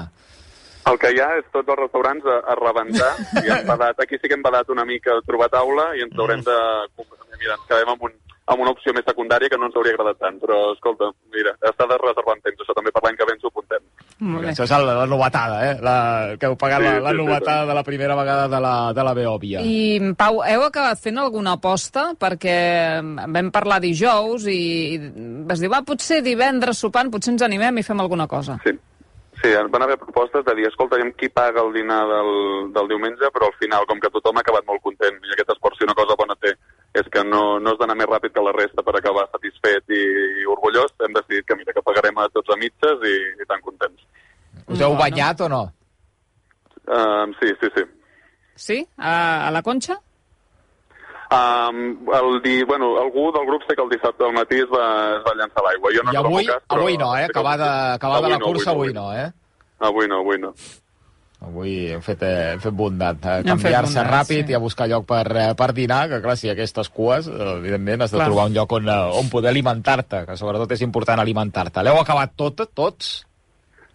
El 0.88 0.96
que 1.01 1.10
hi 1.12 1.18
ha 1.20 1.34
és 1.36 1.44
tots 1.51 1.68
els 1.68 1.80
restaurants 1.82 2.24
a, 2.32 2.38
a 2.48 2.56
rebentar 2.56 3.10
i 3.44 3.51
hem 3.51 3.66
badat, 3.68 4.00
aquí 4.00 4.16
sí 4.22 4.30
que 4.32 4.38
hem 4.38 4.46
badat 4.46 4.70
una 4.72 4.86
mica 4.88 5.18
a 5.18 5.24
trobar 5.27 5.50
taula 5.51 5.89
i 6.00 6.06
ens 6.06 6.16
haurem 6.16 6.46
de... 6.48 6.56
Mira, 7.38 7.58
ens 7.58 7.66
quedem 7.68 7.92
amb, 7.92 8.06
un, 8.08 8.13
amb 8.48 8.63
una 8.63 8.72
opció 8.72 8.94
més 8.96 9.06
secundària 9.08 9.51
que 9.51 9.58
no 9.60 9.68
ens 9.68 9.75
hauria 9.75 9.94
agradat 9.96 10.20
tant, 10.24 10.38
però 10.39 10.58
escolta, 10.72 11.10
mira, 11.36 11.51
està 11.68 11.88
de 11.89 11.98
reservar 12.00 12.38
en 12.38 12.44
temps, 12.46 12.62
això 12.63 12.75
també 12.77 12.94
per 12.96 13.04
l'any 13.04 13.20
que 13.20 13.27
ve 13.27 13.36
ens 13.36 13.44
ho 13.44 13.51
apuntem. 13.51 13.84
Molt 14.24 14.46
bé. 14.46 14.54
Això 14.54 14.66
és 14.66 14.74
la, 14.74 14.96
la 15.01 15.06
novetada, 15.10 15.60
eh? 15.68 15.75
La, 15.84 15.98
que 16.39 16.50
heu 16.50 16.56
pagat 16.60 16.82
Sí, 16.82 16.88
la, 16.88 17.04
la 17.04 17.13
sí, 17.13 17.20
novetada 17.20 17.66
sí. 17.66 17.70
de 17.70 17.77
la 17.77 17.86
primera 17.86 18.16
vegada 18.18 18.48
de 18.50 18.62
la, 18.63 18.74
de 18.96 19.08
la 19.10 19.13
Beòvia. 19.18 19.63
I, 19.68 20.13
Pau, 20.18 20.42
heu 20.48 20.66
acabat 20.66 21.04
fent 21.04 21.20
alguna 21.22 21.58
aposta? 21.60 22.10
Perquè 22.18 22.58
vam 23.04 23.51
parlar 23.54 23.82
dijous 23.84 24.48
i 24.50 24.62
vas 25.48 25.62
dir, 25.62 25.72
va, 25.74 25.84
potser 25.86 26.24
divendres 26.25 26.80
sopant, 26.82 27.12
potser 27.12 27.36
ens 27.36 27.46
animem 27.46 27.82
i 27.82 27.86
fem 27.86 28.00
alguna 28.04 28.30
cosa. 28.32 28.62
Sí. 28.66 28.77
Sí, 29.38 29.51
van 29.70 29.84
haver 29.86 30.00
propostes 30.01 30.42
de 30.46 30.54
dir, 30.58 30.66
escolta, 30.66 30.98
qui 31.13 31.30
paga 31.30 31.62
el 31.62 31.70
dinar 31.75 32.00
del, 32.10 32.32
del 32.74 32.88
diumenge, 32.89 33.30
però 33.34 33.46
al 33.46 33.58
final, 33.62 33.86
com 33.86 34.00
que 34.01 34.10
tothom 34.10 34.39
ha 34.39 34.42
acabat 34.42 34.66
molt 34.66 34.82
content, 34.82 35.20
i 35.22 35.36
aquest 35.36 35.51
esport, 35.54 35.77
si 35.77 35.86
una 35.86 35.94
cosa 35.94 36.18
bona 36.18 36.34
té, 36.42 36.56
és 37.01 37.10
que 37.13 37.24
no, 37.27 37.44
no 37.63 37.74
has 37.74 37.80
d'anar 37.82 37.96
més 38.00 38.10
ràpid 38.10 38.34
que 38.36 38.44
la 38.44 38.54
resta 38.56 38.84
per 38.86 38.96
acabar 38.98 39.27
satisfet 39.32 39.94
i, 39.94 40.01
i 40.42 40.48
orgullós, 40.54 40.94
hem 41.06 41.16
decidit 41.16 41.48
que, 41.48 41.58
mira, 41.60 41.75
que 41.75 41.86
pagarem 41.86 42.18
a 42.22 42.27
tots 42.34 42.54
a 42.54 42.58
mitges 42.60 43.06
i, 43.08 43.16
i 43.42 43.48
tan 43.50 43.63
contents. 43.66 44.04
Us 44.68 44.82
heu 44.84 44.98
banyat 45.00 45.46
o 45.46 45.51
no? 45.51 45.63
Um, 46.88 47.34
sí, 47.39 47.54
sí, 47.62 47.72
sí. 47.75 47.86
Sí? 48.58 48.77
A, 48.98 49.48
a 49.48 49.51
la 49.54 49.62
Conxa? 49.62 50.00
Um, 51.27 52.08
el 52.16 52.42
di... 52.42 52.63
bueno, 52.63 52.98
algú 52.98 53.32
del 53.36 53.46
grup 53.46 53.63
sé 53.68 53.75
que 53.75 53.84
el 53.84 53.89
dissabte 53.89 54.24
al 54.24 54.34
matí 54.34 54.62
es 54.63 54.70
va, 54.72 54.86
es 55.18 55.24
va 55.27 55.36
llançar 55.36 55.63
a 55.63 55.66
l'aigua. 55.68 55.92
Jo 55.92 56.04
no 56.08 56.13
I 56.16 56.20
avui, 56.22 56.46
cas, 56.48 56.63
però 56.63 56.86
avui 56.86 56.98
no, 56.98 57.12
eh? 57.18 57.25
de, 57.25 57.32
acabar 57.32 57.58
de 57.60 57.66
la 57.68 58.38
Avui 58.38 58.38
no, 58.38 58.46
cursa, 58.46 58.72
avui 58.72 58.94
no, 58.96 59.08
eh? 59.13 59.27
Avui 59.80 60.08
no, 60.08 60.22
avui 60.24 60.39
no. 60.39 60.54
Avui 61.39 61.91
hem 61.94 62.01
fet, 62.01 62.24
eh, 62.25 62.53
hem 62.53 62.60
fet 62.60 62.74
bondat. 62.74 63.17
Eh, 63.22 63.36
Hem 63.46 63.60
fet 63.62 63.72
Canviar-se 63.72 64.03
ràpid 64.03 64.48
sí. 64.48 64.51
i 64.51 64.56
a 64.58 64.60
buscar 64.60 64.88
lloc 64.89 65.06
per, 65.06 65.25
eh, 65.38 65.53
per 65.56 65.72
dinar, 65.74 66.08
que 66.10 66.22
clar, 66.22 66.36
si 66.36 66.50
aquestes 66.50 66.89
cues, 66.89 67.27
eh, 67.27 67.53
evidentment 67.60 68.01
has 68.01 68.12
de 68.12 68.17
Clar. 68.17 68.27
trobar 68.27 68.48
un 68.48 68.53
lloc 68.53 68.72
on, 68.72 68.89
eh, 68.89 69.20
on 69.22 69.29
poder 69.29 69.50
alimentar-te, 69.51 70.25
que 70.25 70.38
sobretot 70.38 70.72
és 70.72 70.82
important 70.82 71.20
alimentar-te. 71.20 71.84
L'heu 71.84 72.00
acabat 72.00 72.34
tot, 72.36 72.65
tots? 72.74 73.25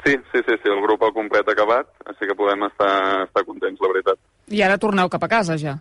Sí, 0.05 0.13
sí, 0.33 0.39
sí, 0.47 0.55
sí, 0.63 0.69
el 0.71 0.81
grup 0.83 1.03
al 1.03 1.13
complet 1.13 1.47
ha 1.49 1.53
acabat, 1.53 1.87
així 2.07 2.27
que 2.27 2.35
podem 2.35 2.63
estar, 2.65 3.25
estar 3.27 3.45
contents, 3.45 3.81
la 3.81 3.89
veritat. 3.93 4.19
I 4.49 4.63
ara 4.63 4.79
torneu 4.79 5.09
cap 5.09 5.23
a 5.25 5.29
casa, 5.29 5.57
ja. 5.57 5.79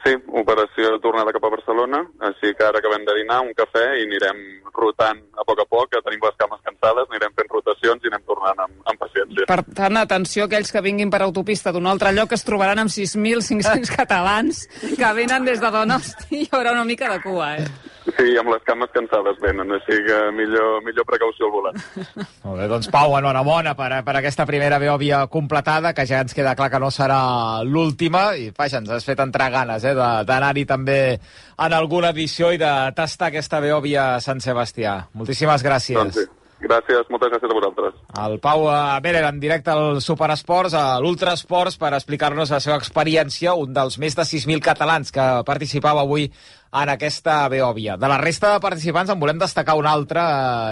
Sí, 0.00 0.14
operació 0.40 0.94
tornada 1.04 1.32
cap 1.36 1.44
a 1.44 1.50
Barcelona, 1.52 2.00
així 2.30 2.54
que 2.56 2.64
ara 2.64 2.80
acabem 2.80 3.02
de 3.04 3.16
dinar, 3.18 3.42
un 3.44 3.52
cafè 3.56 3.82
i 3.98 4.06
anirem 4.06 4.38
rotant 4.72 5.20
a 5.36 5.44
poc 5.44 5.60
a 5.60 5.66
poc, 5.68 5.90
que 5.92 6.00
tenim 6.06 6.22
les 6.24 6.38
cames 6.40 6.62
cansades, 6.64 7.10
anirem 7.10 7.34
fent 7.36 7.52
rotacions 7.52 8.06
i 8.06 8.08
anem 8.08 8.24
tornant 8.28 8.64
amb, 8.64 8.78
amb 8.88 9.02
paciència. 9.02 9.48
Per 9.50 9.60
tant, 9.76 10.00
atenció 10.00 10.46
aquells 10.48 10.72
que 10.72 10.84
vinguin 10.84 11.12
per 11.12 11.20
autopista 11.26 11.74
d'un 11.76 11.90
altre 11.90 12.14
lloc 12.16 12.32
es 12.32 12.46
trobaran 12.48 12.80
amb 12.80 12.94
6.500 12.94 13.92
catalans 14.00 14.64
que 14.96 15.12
venen 15.20 15.44
des 15.48 15.60
de 15.60 15.72
Donosti 15.74 16.44
hi 16.44 16.48
haurà 16.48 16.72
una 16.72 16.88
mica 16.88 17.12
de 17.12 17.20
cua, 17.26 17.54
eh? 17.60 17.68
Sí, 18.06 18.32
amb 18.40 18.48
les 18.48 18.62
cames 18.64 18.88
cansades 18.94 19.36
venen, 19.42 19.68
així 19.76 19.98
que 20.06 20.18
millor, 20.32 20.80
millor 20.86 21.06
precaució 21.08 21.48
al 21.48 21.52
volant. 21.52 21.78
Molt 22.46 22.56
bé, 22.62 22.68
doncs 22.70 22.88
Pau, 22.92 23.14
enhorabona 23.18 23.74
per, 23.76 23.90
per 24.06 24.16
aquesta 24.18 24.46
primera 24.48 24.80
Beòvia 24.80 25.26
completada, 25.32 25.92
que 25.96 26.06
ja 26.08 26.22
ens 26.24 26.34
queda 26.36 26.56
clar 26.58 26.70
que 26.72 26.80
no 26.82 26.90
serà 26.94 27.20
l'última, 27.66 28.30
i 28.40 28.50
vaja, 28.56 28.80
ens 28.80 28.90
has 28.96 29.06
fet 29.06 29.20
entrar 29.20 29.50
ganes 29.52 29.84
eh, 29.84 29.94
d'anar-hi 29.94 30.66
també 30.68 31.00
en 31.20 31.76
alguna 31.76 32.14
edició 32.16 32.54
i 32.56 32.60
de 32.60 32.74
tastar 32.96 33.28
aquesta 33.30 33.60
Beòvia 33.60 34.14
a 34.16 34.20
Sant 34.24 34.40
Sebastià. 34.40 35.02
Moltíssimes 35.20 35.66
gràcies. 35.66 36.00
Doncs 36.00 36.22
sí. 36.22 36.28
Gràcies, 36.60 37.06
moltes 37.08 37.30
gràcies 37.32 37.48
a 37.48 37.56
vosaltres. 37.56 37.94
El 38.20 38.34
Pau 38.44 38.66
Berer 39.00 39.22
en 39.24 39.38
directe 39.40 39.72
al 39.72 40.00
Superesports, 40.04 40.74
a 40.76 40.98
l'Ultrasports, 41.00 41.78
per 41.80 41.94
explicar-nos 41.96 42.52
la 42.52 42.60
seva 42.60 42.76
experiència, 42.76 43.54
un 43.56 43.72
dels 43.72 43.96
més 44.02 44.16
de 44.18 44.26
6.000 44.28 44.60
catalans 44.64 45.08
que 45.14 45.26
participava 45.48 46.04
avui 46.04 46.28
en 46.72 46.88
aquesta 46.88 47.48
Beòvia. 47.50 47.96
De 47.98 48.08
la 48.08 48.18
resta 48.18 48.52
de 48.54 48.60
participants 48.62 49.10
en 49.10 49.18
volem 49.18 49.38
destacar 49.38 49.74
un 49.78 49.86
altre, 49.90 50.20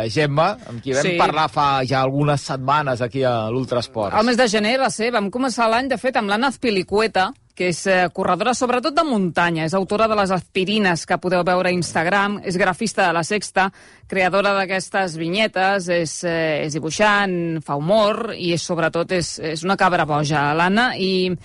eh, 0.05 0.11
Gemma, 0.11 0.57
amb 0.69 0.81
qui 0.83 0.93
vam 0.95 1.03
Sí. 1.03 1.17
parlar 1.19 1.49
fa 1.51 1.85
ja 1.85 2.03
algunes 2.03 2.41
setmanes 2.41 3.01
aquí 3.03 3.25
a 3.25 3.51
l'Ultrasports. 3.51 4.17
El 4.17 4.27
mes 4.27 4.37
de 4.37 4.49
gener 4.49 4.79
va 4.79 4.91
ser, 4.91 5.11
vam 5.11 5.31
començar 5.31 5.69
l'any, 5.69 5.89
de 5.89 5.99
fet, 5.99 6.17
amb 6.17 6.29
l'Anna 6.29 6.49
Azpilicueta, 6.49 7.33
que 7.57 7.71
és 7.71 7.87
eh, 7.89 8.09
corredora 8.15 8.55
sobretot 8.55 8.95
de 8.95 9.03
muntanya, 9.03 9.65
és 9.65 9.75
autora 9.75 10.07
de 10.07 10.15
les 10.15 10.31
aspirines 10.31 11.05
que 11.05 11.19
podeu 11.19 11.43
veure 11.43 11.69
a 11.69 11.73
Instagram, 11.73 12.41
és 12.45 12.57
grafista 12.57 13.09
de 13.09 13.13
La 13.13 13.25
Sexta, 13.25 13.73
creadora 14.07 14.55
d'aquestes 14.55 15.17
vinyetes, 15.17 15.89
és, 15.89 16.23
eh, 16.23 16.63
és 16.67 16.73
dibuixant, 16.73 17.61
fa 17.61 17.75
humor 17.75 18.33
i 18.37 18.53
és, 18.53 18.63
sobretot 18.63 19.11
és, 19.11 19.41
és 19.41 19.65
una 19.65 19.77
cabra 19.77 20.05
boja, 20.07 20.55
l'Anna, 20.55 20.93
i 20.97 21.37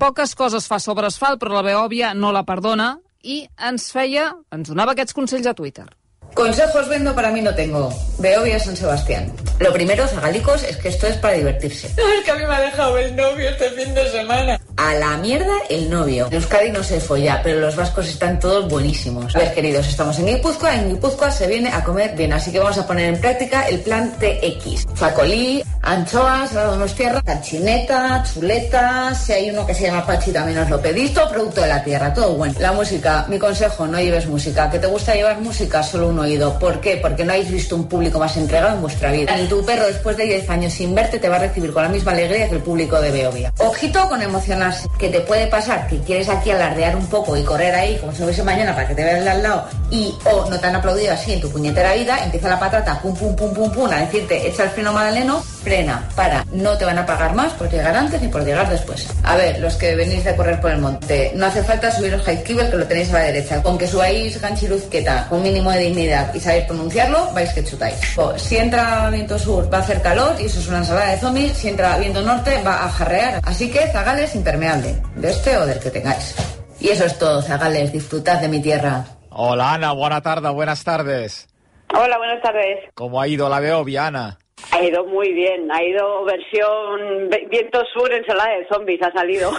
poques 0.00 0.34
coses 0.34 0.66
fa 0.66 0.80
sobre 0.80 1.06
asfalt, 1.06 1.38
però 1.38 1.52
la 1.52 1.62
Beòvia 1.62 2.12
no 2.14 2.32
la 2.32 2.42
perdona 2.42 2.98
i 3.22 3.42
ens 3.70 3.90
feia, 3.94 4.30
ens 4.54 4.70
donava 4.70 4.94
aquests 4.96 5.16
consells 5.16 5.46
a 5.46 5.54
Twitter. 5.58 5.86
Consejos 6.34 6.88
vendo 6.88 7.14
para 7.14 7.30
mí 7.30 7.40
no 7.42 7.54
tengo. 7.54 7.92
Beovia 8.18 8.58
San 8.58 8.76
Sebastián. 8.76 9.32
Lo 9.58 9.72
primero, 9.72 10.06
zagalicos, 10.08 10.62
es 10.64 10.76
que 10.76 10.88
esto 10.88 11.06
es 11.06 11.16
para 11.16 11.34
divertirse. 11.34 11.88
Es 12.18 12.24
que 12.24 12.30
a 12.30 12.34
mí 12.34 12.46
me 12.46 12.54
ha 12.54 12.60
dejado 12.60 12.98
el 12.98 13.14
novio 13.16 13.48
este 13.48 13.70
fin 13.70 13.94
de 13.94 14.10
semana. 14.10 14.60
A 14.76 14.94
la 14.94 15.16
mierda 15.18 15.52
el 15.68 15.90
novio. 15.90 16.26
En 16.26 16.34
Euskadi 16.34 16.70
no 16.70 16.82
se 16.82 17.00
folla, 17.00 17.40
pero 17.42 17.60
los 17.60 17.76
vascos 17.76 18.08
están 18.08 18.38
todos 18.40 18.68
buenísimos. 18.68 19.34
A 19.36 19.38
ver, 19.38 19.54
queridos, 19.54 19.86
estamos 19.86 20.18
en 20.18 20.26
Guipúzcoa. 20.26 20.74
En 20.74 20.88
Guipúzcoa 20.90 21.30
se 21.30 21.46
viene 21.46 21.70
a 21.70 21.84
comer 21.84 22.14
bien, 22.16 22.32
así 22.32 22.50
que 22.50 22.58
vamos 22.58 22.78
a 22.78 22.86
poner 22.86 23.14
en 23.14 23.20
práctica 23.20 23.68
el 23.68 23.80
plan 23.80 24.12
TX. 24.18 24.86
Facolí, 24.94 25.62
anchoas, 25.82 26.52
grados 26.52 26.94
tierra, 26.94 27.22
cachineta, 27.22 28.22
chuleta. 28.24 29.14
Si 29.14 29.32
hay 29.32 29.50
uno 29.50 29.66
que 29.66 29.74
se 29.74 29.84
llama 29.84 30.06
Pachi, 30.06 30.32
también 30.32 30.58
os 30.58 30.70
lo 30.70 30.80
pedís. 30.80 31.12
Todo 31.14 31.30
producto 31.30 31.60
de 31.60 31.68
la 31.68 31.84
tierra, 31.84 32.12
todo 32.12 32.34
bueno. 32.34 32.54
La 32.58 32.72
música, 32.72 33.26
mi 33.28 33.38
consejo, 33.38 33.86
no 33.86 34.00
lleves 34.00 34.26
música. 34.26 34.70
¿Que 34.70 34.78
te 34.78 34.86
gusta 34.86 35.14
llevar 35.14 35.40
música? 35.40 35.82
Solo 35.82 36.08
un 36.22 36.28
oído. 36.28 36.58
¿Por 36.58 36.80
qué? 36.80 36.96
Porque 36.96 37.24
no 37.24 37.32
habéis 37.32 37.50
visto 37.50 37.76
un 37.76 37.88
público 37.88 38.18
más 38.18 38.36
entregado 38.36 38.76
en 38.76 38.82
vuestra 38.82 39.10
vida. 39.10 39.36
Ni 39.36 39.46
tu 39.46 39.64
perro, 39.64 39.86
después 39.86 40.16
de 40.16 40.24
10 40.24 40.50
años 40.50 40.72
sin 40.72 40.94
verte, 40.94 41.18
te 41.18 41.28
va 41.28 41.36
a 41.36 41.40
recibir 41.40 41.72
con 41.72 41.82
la 41.82 41.88
misma 41.88 42.12
alegría 42.12 42.48
que 42.48 42.56
el 42.56 42.62
público 42.62 43.00
de 43.00 43.10
Beovia. 43.10 43.52
Ojito 43.58 44.08
con 44.08 44.22
emocionarse. 44.22 44.88
Que 44.98 45.08
te 45.08 45.20
puede 45.20 45.46
pasar 45.46 45.86
que 45.88 45.98
quieres 46.00 46.28
aquí 46.28 46.50
alardear 46.50 46.96
un 46.96 47.06
poco 47.06 47.36
y 47.36 47.42
correr 47.42 47.74
ahí 47.74 47.96
como 47.98 48.12
si 48.12 48.20
no 48.20 48.26
hubiese 48.26 48.42
mañana 48.42 48.74
para 48.74 48.88
que 48.88 48.94
te 48.94 49.04
vean 49.04 49.26
al 49.26 49.42
lado 49.42 49.64
y 49.90 50.14
o 50.24 50.48
no 50.48 50.58
te 50.58 50.66
han 50.66 50.76
aplaudido 50.76 51.12
así 51.12 51.32
en 51.32 51.40
tu 51.40 51.50
puñetera 51.50 51.94
vida, 51.94 52.24
empieza 52.24 52.48
la 52.48 52.58
patata, 52.58 53.00
pum, 53.00 53.14
pum, 53.14 53.34
pum, 53.34 53.52
pum, 53.52 53.70
pum, 53.70 53.90
a 53.90 54.00
decirte, 54.00 54.46
echa 54.46 54.64
el 54.64 54.70
freno 54.70 54.92
magdaleno, 54.92 55.42
frena, 55.62 56.08
para. 56.14 56.44
No 56.52 56.76
te 56.76 56.84
van 56.84 56.98
a 56.98 57.06
pagar 57.06 57.34
más 57.34 57.52
por 57.54 57.70
llegar 57.70 57.96
antes 57.96 58.20
ni 58.20 58.28
por 58.28 58.44
llegar 58.44 58.68
después. 58.68 59.08
A 59.22 59.36
ver, 59.36 59.58
los 59.60 59.76
que 59.76 59.94
venís 59.94 60.24
de 60.24 60.36
correr 60.36 60.60
por 60.60 60.70
el 60.70 60.78
monte, 60.78 61.32
no 61.34 61.46
hace 61.46 61.62
falta 61.62 61.90
subiros 61.90 62.22
High 62.22 62.44
Kibble 62.44 62.70
que 62.70 62.76
lo 62.76 62.86
tenéis 62.86 63.10
a 63.10 63.14
la 63.14 63.24
derecha. 63.24 63.62
Con 63.62 63.78
que 63.78 63.86
subáis 63.86 64.40
ganchiruzqueta 64.40 65.26
con 65.28 65.38
un 65.38 65.44
mínimo 65.44 65.70
de 65.70 65.80
dignidad 65.80 66.34
y 66.34 66.40
sabéis 66.40 66.64
pronunciarlo, 66.64 67.32
vais 67.32 67.52
que 67.52 67.64
chutáis. 67.64 68.18
O, 68.18 68.38
si 68.38 68.56
entra 68.56 69.08
viento 69.10 69.38
sur 69.38 69.72
va 69.72 69.78
a 69.78 69.80
hacer 69.80 70.02
calor 70.02 70.34
y 70.40 70.46
eso 70.46 70.60
es 70.60 70.68
una 70.68 70.78
ensalada 70.78 71.12
de 71.12 71.18
zombies. 71.18 71.52
Si 71.52 71.68
entra 71.68 71.98
viento 71.98 72.20
norte 72.22 72.62
va 72.66 72.84
a 72.84 72.88
jarrear. 72.88 73.40
Así 73.44 73.70
que 73.70 73.86
zagales 73.88 74.34
impermeable, 74.34 74.96
de 75.16 75.30
este 75.30 75.56
o 75.56 75.66
del 75.66 75.78
que 75.78 75.90
tengáis. 75.90 76.34
Y 76.80 76.88
eso 76.88 77.04
es 77.04 77.18
todo, 77.18 77.40
zagales, 77.42 77.92
disfrutad 77.92 78.40
de 78.40 78.48
mi 78.48 78.60
tierra. 78.60 79.04
Hola, 79.30 79.74
Ana, 79.74 79.92
buena 79.92 80.20
tarde, 80.20 80.50
buenas 80.50 80.82
tardes. 80.84 81.48
Hola, 81.94 82.18
buenas 82.18 82.42
tardes. 82.42 82.78
¿Cómo 82.94 83.20
ha 83.20 83.28
ido 83.28 83.48
la 83.48 83.60
Beovia, 83.60 84.06
Ana? 84.06 84.38
Ha 84.70 84.82
ido 84.82 85.04
muy 85.04 85.32
bien, 85.32 85.70
ha 85.70 85.82
ido 85.82 86.24
versión 86.24 87.28
ve- 87.28 87.46
viento 87.50 87.82
sur, 87.92 88.10
ensalada 88.12 88.50
de 88.56 88.66
zombies, 88.68 89.00
ha 89.02 89.12
salido. 89.12 89.50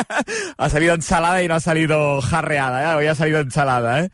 ha 0.56 0.68
salido 0.68 0.94
ensalada 0.94 1.42
y 1.42 1.48
no 1.48 1.54
ha 1.54 1.60
salido 1.60 2.20
jarreada, 2.20 2.92
¿eh? 2.92 2.96
Hoy 2.96 3.06
ha 3.06 3.14
salido 3.14 3.40
ensalada, 3.40 4.00
¿eh? 4.04 4.08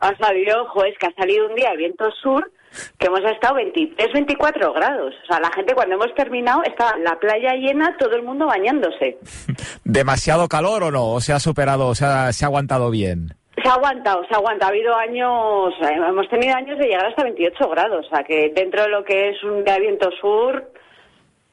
ha 0.00 0.16
salido, 0.16 0.66
es 0.84 0.98
que 0.98 1.06
ha 1.06 1.12
salido 1.16 1.46
un 1.48 1.54
día 1.54 1.72
viento 1.74 2.10
sur 2.22 2.50
que 2.98 3.06
hemos 3.06 3.20
estado 3.24 3.54
23, 3.54 4.12
24 4.12 4.72
grados. 4.74 5.14
O 5.24 5.26
sea, 5.26 5.40
la 5.40 5.50
gente 5.52 5.74
cuando 5.74 5.94
hemos 5.94 6.14
terminado 6.14 6.62
estaba 6.64 6.96
la 6.98 7.18
playa 7.18 7.54
llena, 7.54 7.96
todo 7.98 8.14
el 8.14 8.22
mundo 8.22 8.46
bañándose. 8.46 9.16
¿Demasiado 9.84 10.48
calor 10.48 10.82
o 10.84 10.90
no? 10.90 11.12
¿O 11.12 11.20
se 11.22 11.32
ha 11.32 11.40
superado, 11.40 11.86
o 11.88 11.94
se 11.94 12.04
ha, 12.04 12.30
se 12.32 12.44
ha 12.44 12.48
aguantado 12.48 12.90
bien? 12.90 13.34
Se 13.62 13.68
ha 13.68 13.74
aguantado, 13.74 14.24
se 14.28 14.34
ha 14.34 14.38
aguantado. 14.38 14.70
Ha 14.70 14.74
habido 14.74 14.94
años, 14.94 15.74
eh, 15.80 15.94
hemos 15.94 16.28
tenido 16.28 16.54
años 16.54 16.78
de 16.78 16.86
llegar 16.86 17.06
hasta 17.06 17.24
28 17.24 17.68
grados. 17.68 18.06
O 18.06 18.08
sea, 18.08 18.22
que 18.24 18.52
dentro 18.54 18.82
de 18.82 18.88
lo 18.88 19.04
que 19.04 19.30
es 19.30 19.42
un 19.42 19.64
viento 19.64 20.10
sur, 20.20 20.72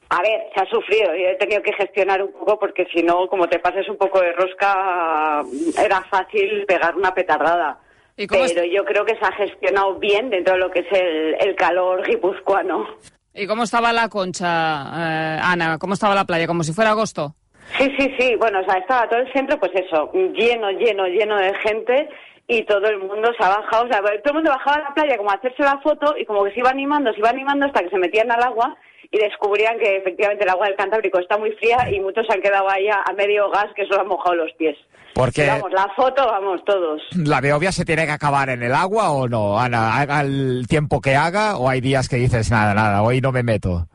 a 0.10 0.22
ver, 0.22 0.42
se 0.54 0.62
ha 0.62 0.70
sufrido. 0.70 1.16
Yo 1.16 1.30
he 1.30 1.36
tenido 1.36 1.62
que 1.62 1.74
gestionar 1.74 2.22
un 2.22 2.32
poco 2.32 2.60
porque 2.60 2.86
si 2.94 3.02
no, 3.02 3.28
como 3.28 3.48
te 3.48 3.60
pases 3.60 3.88
un 3.90 3.98
poco 3.98 4.22
de 4.22 4.34
rosca, 4.34 5.42
era 5.84 6.02
fácil 6.10 6.66
pegar 6.68 6.96
una 6.96 7.14
petardada. 7.14 7.80
¿Y 8.18 8.28
cómo 8.28 8.44
Pero 8.46 8.64
yo 8.66 8.86
creo 8.86 9.04
que 9.04 9.16
se 9.18 9.26
ha 9.26 9.32
gestionado 9.34 9.96
bien 9.96 10.30
dentro 10.30 10.54
de 10.54 10.60
lo 10.60 10.72
que 10.72 10.80
es 10.80 10.92
el, 10.92 11.36
el 11.40 11.56
calor 11.56 12.06
guipuzcoano. 12.08 12.88
¿Y 13.34 13.48
cómo 13.48 13.64
estaba 13.64 13.92
la 13.92 14.08
concha, 14.08 14.46
eh, 14.48 15.40
Ana? 15.44 15.78
¿Cómo 15.78 15.96
estaba 15.96 16.16
la 16.16 16.24
playa? 16.24 16.48
¿Como 16.48 16.64
si 16.64 16.72
fuera 16.72 16.92
agosto? 16.92 17.36
Sí, 17.78 17.94
sí, 17.98 18.16
sí. 18.18 18.36
Bueno, 18.36 18.60
o 18.62 18.64
sea, 18.66 18.80
estaba 18.80 19.08
todo 19.10 19.20
el 19.20 19.32
centro, 19.34 19.60
pues 19.60 19.72
eso, 19.76 20.12
lleno, 20.14 20.72
lleno, 20.72 21.08
lleno 21.08 21.38
de 21.38 21.54
gente 21.56 22.10
y 22.48 22.64
todo 22.64 22.88
el 22.88 23.00
mundo 23.00 23.32
se 23.38 23.44
ha 23.44 23.50
bajado. 23.50 23.86
O 23.86 23.88
sea, 23.88 24.00
todo 24.02 24.14
el 24.26 24.34
mundo 24.36 24.52
bajaba 24.52 24.78
a 24.78 24.90
la 24.90 24.94
playa 24.94 25.18
como 25.18 25.32
a 25.32 25.36
hacerse 25.36 25.64
la 25.64 25.80
foto 25.82 26.16
y 26.18 26.26
como 26.26 26.44
que 26.44 26.52
se 26.54 26.60
iba 26.60 26.70
animando, 26.70 27.12
se 27.14 27.20
iba 27.20 27.30
animando 27.30 27.66
hasta 27.66 27.82
que 27.82 27.90
se 27.90 27.98
metían 27.98 28.32
al 28.32 28.44
agua 28.44 28.76
y 29.12 29.18
descubrían 29.18 29.78
que 29.80 29.98
efectivamente 29.98 30.44
el 30.44 30.50
agua 30.50 30.68
del 30.68 30.76
Cantábrico 30.76 31.20
está 31.20 31.38
muy 31.38 31.52
fría 31.54 31.90
y 31.92 32.00
muchos 32.00 32.26
se 32.28 32.34
han 32.34 32.42
quedado 32.42 32.70
ahí 32.70 32.88
a, 32.88 33.02
a 33.08 33.14
medio 33.14 33.50
gas 33.50 33.68
que 33.76 33.86
solo 33.86 34.02
han 34.02 34.08
mojado 34.08 34.36
los 34.36 34.52
pies. 34.54 34.78
Porque 35.14 35.46
Y 35.46 35.48
vamos, 35.48 35.72
la 35.72 35.88
foto, 35.96 36.26
vamos, 36.26 36.62
todos. 36.66 37.02
la 37.16 37.40
Beovia 37.40 37.72
se 37.72 37.86
tiene 37.86 38.06
que 38.06 38.12
acabar 38.12 38.50
en 38.50 38.62
el 38.64 38.74
agua 38.74 39.12
o 39.12 39.28
no, 39.30 39.58
Ana, 39.58 39.96
haga 39.98 40.22
el 40.22 40.66
tiempo 40.68 41.00
que 41.00 41.16
haga 41.16 41.58
o 41.58 41.70
hay 41.70 41.80
días 41.82 42.10
que 42.10 42.18
dices 42.18 42.52
nada, 42.52 42.74
nada, 42.74 43.02
hoy 43.02 43.22
no 43.22 43.32
me 43.32 43.42
meto. 43.42 43.88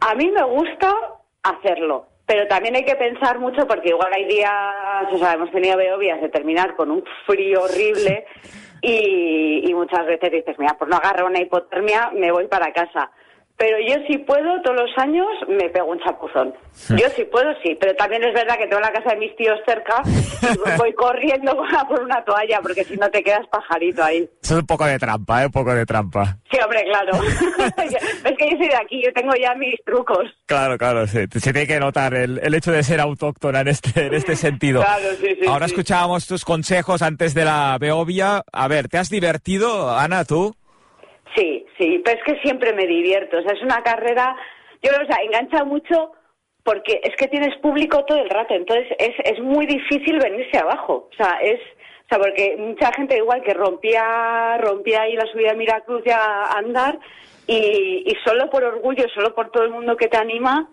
A 0.00 0.14
mí 0.14 0.30
me 0.30 0.44
gusta 0.44 0.94
hacerlo, 1.42 2.06
pero 2.30 2.46
también 2.46 2.76
hay 2.76 2.84
que 2.84 2.94
pensar 2.94 3.40
mucho 3.40 3.66
porque 3.66 3.88
igual 3.88 4.08
hay 4.14 4.24
días, 4.24 4.52
o 5.10 5.18
sea, 5.18 5.32
hemos 5.32 5.50
tenido 5.50 5.76
beovias 5.76 6.20
de 6.20 6.28
terminar 6.28 6.76
con 6.76 6.92
un 6.92 7.02
frío 7.26 7.62
horrible 7.64 8.24
y, 8.80 9.68
y 9.68 9.74
muchas 9.74 10.06
veces 10.06 10.30
dices, 10.30 10.56
mira, 10.56 10.78
por 10.78 10.88
no 10.88 10.94
agarrar 10.94 11.24
una 11.24 11.40
hipotermia 11.40 12.12
me 12.14 12.30
voy 12.30 12.46
para 12.46 12.72
casa. 12.72 13.10
Pero 13.60 13.76
yo 13.86 13.96
si 14.08 14.16
puedo, 14.16 14.62
todos 14.62 14.74
los 14.74 14.90
años 14.96 15.26
me 15.46 15.68
pego 15.68 15.90
un 15.90 16.00
chapuzón. 16.00 16.54
Yo 16.96 17.10
si 17.14 17.24
puedo, 17.24 17.52
sí. 17.62 17.76
Pero 17.78 17.94
también 17.94 18.24
es 18.24 18.32
verdad 18.32 18.56
que 18.56 18.66
tengo 18.66 18.80
la 18.80 18.90
casa 18.90 19.10
de 19.10 19.16
mis 19.16 19.36
tíos 19.36 19.58
cerca 19.66 20.02
y 20.06 20.78
voy 20.78 20.94
corriendo 20.94 21.54
por 21.86 22.00
una 22.00 22.24
toalla 22.24 22.60
porque 22.62 22.84
si 22.84 22.96
no 22.96 23.10
te 23.10 23.22
quedas 23.22 23.46
pajarito 23.48 24.02
ahí. 24.02 24.26
Eso 24.42 24.54
es 24.54 24.60
un 24.60 24.66
poco 24.66 24.86
de 24.86 24.98
trampa, 24.98 25.42
¿eh? 25.42 25.46
Un 25.46 25.52
poco 25.52 25.74
de 25.74 25.84
trampa. 25.84 26.38
Sí, 26.50 26.58
hombre, 26.64 26.84
claro. 26.84 27.12
es 28.24 28.36
que 28.38 28.50
yo 28.50 28.56
soy 28.56 28.68
de 28.68 28.76
aquí, 28.76 29.02
yo 29.04 29.12
tengo 29.12 29.32
ya 29.38 29.54
mis 29.56 29.74
trucos. 29.84 30.24
Claro, 30.46 30.78
claro, 30.78 31.06
sí. 31.06 31.26
Se 31.30 31.52
tiene 31.52 31.66
que 31.66 31.78
notar 31.78 32.14
el, 32.14 32.40
el 32.42 32.54
hecho 32.54 32.72
de 32.72 32.82
ser 32.82 32.98
autóctona 32.98 33.60
en 33.60 33.68
este, 33.68 34.06
en 34.06 34.14
este 34.14 34.36
sentido. 34.36 34.80
Claro, 34.80 35.10
sí, 35.20 35.36
sí, 35.38 35.46
Ahora 35.46 35.68
sí. 35.68 35.74
escuchábamos 35.74 36.26
tus 36.26 36.46
consejos 36.46 37.02
antes 37.02 37.34
de 37.34 37.44
la 37.44 37.76
Beovia. 37.78 38.42
A 38.50 38.68
ver, 38.68 38.88
¿te 38.88 38.96
has 38.96 39.10
divertido, 39.10 39.94
Ana, 39.94 40.24
tú? 40.24 40.56
Sí, 41.34 41.66
sí, 41.78 42.00
pero 42.04 42.18
es 42.18 42.24
que 42.24 42.40
siempre 42.40 42.72
me 42.72 42.86
divierto. 42.86 43.38
O 43.38 43.42
sea, 43.42 43.52
es 43.52 43.62
una 43.62 43.82
carrera, 43.82 44.34
yo 44.82 44.90
creo, 44.90 45.02
o 45.02 45.06
sea, 45.06 45.22
engancha 45.24 45.64
mucho 45.64 46.12
porque 46.62 47.00
es 47.02 47.16
que 47.16 47.28
tienes 47.28 47.56
público 47.58 48.04
todo 48.04 48.18
el 48.18 48.28
rato, 48.28 48.54
entonces 48.54 48.86
es, 48.98 49.14
es 49.24 49.40
muy 49.40 49.66
difícil 49.66 50.18
venirse 50.18 50.58
abajo. 50.58 51.08
O 51.10 51.16
sea, 51.16 51.38
es, 51.42 51.58
o 51.58 52.08
sea, 52.08 52.18
porque 52.18 52.56
mucha 52.58 52.92
gente 52.92 53.16
igual 53.16 53.42
que 53.42 53.54
rompía, 53.54 54.58
rompía 54.58 55.02
ahí 55.02 55.14
la 55.14 55.26
subida 55.26 55.50
de 55.50 55.56
Miracruz 55.56 56.02
ya 56.04 56.18
a 56.18 56.58
andar 56.58 56.98
y, 57.46 58.04
y 58.06 58.14
solo 58.24 58.50
por 58.50 58.64
orgullo, 58.64 59.08
solo 59.14 59.34
por 59.34 59.50
todo 59.50 59.64
el 59.64 59.70
mundo 59.70 59.96
que 59.96 60.08
te 60.08 60.18
anima, 60.18 60.68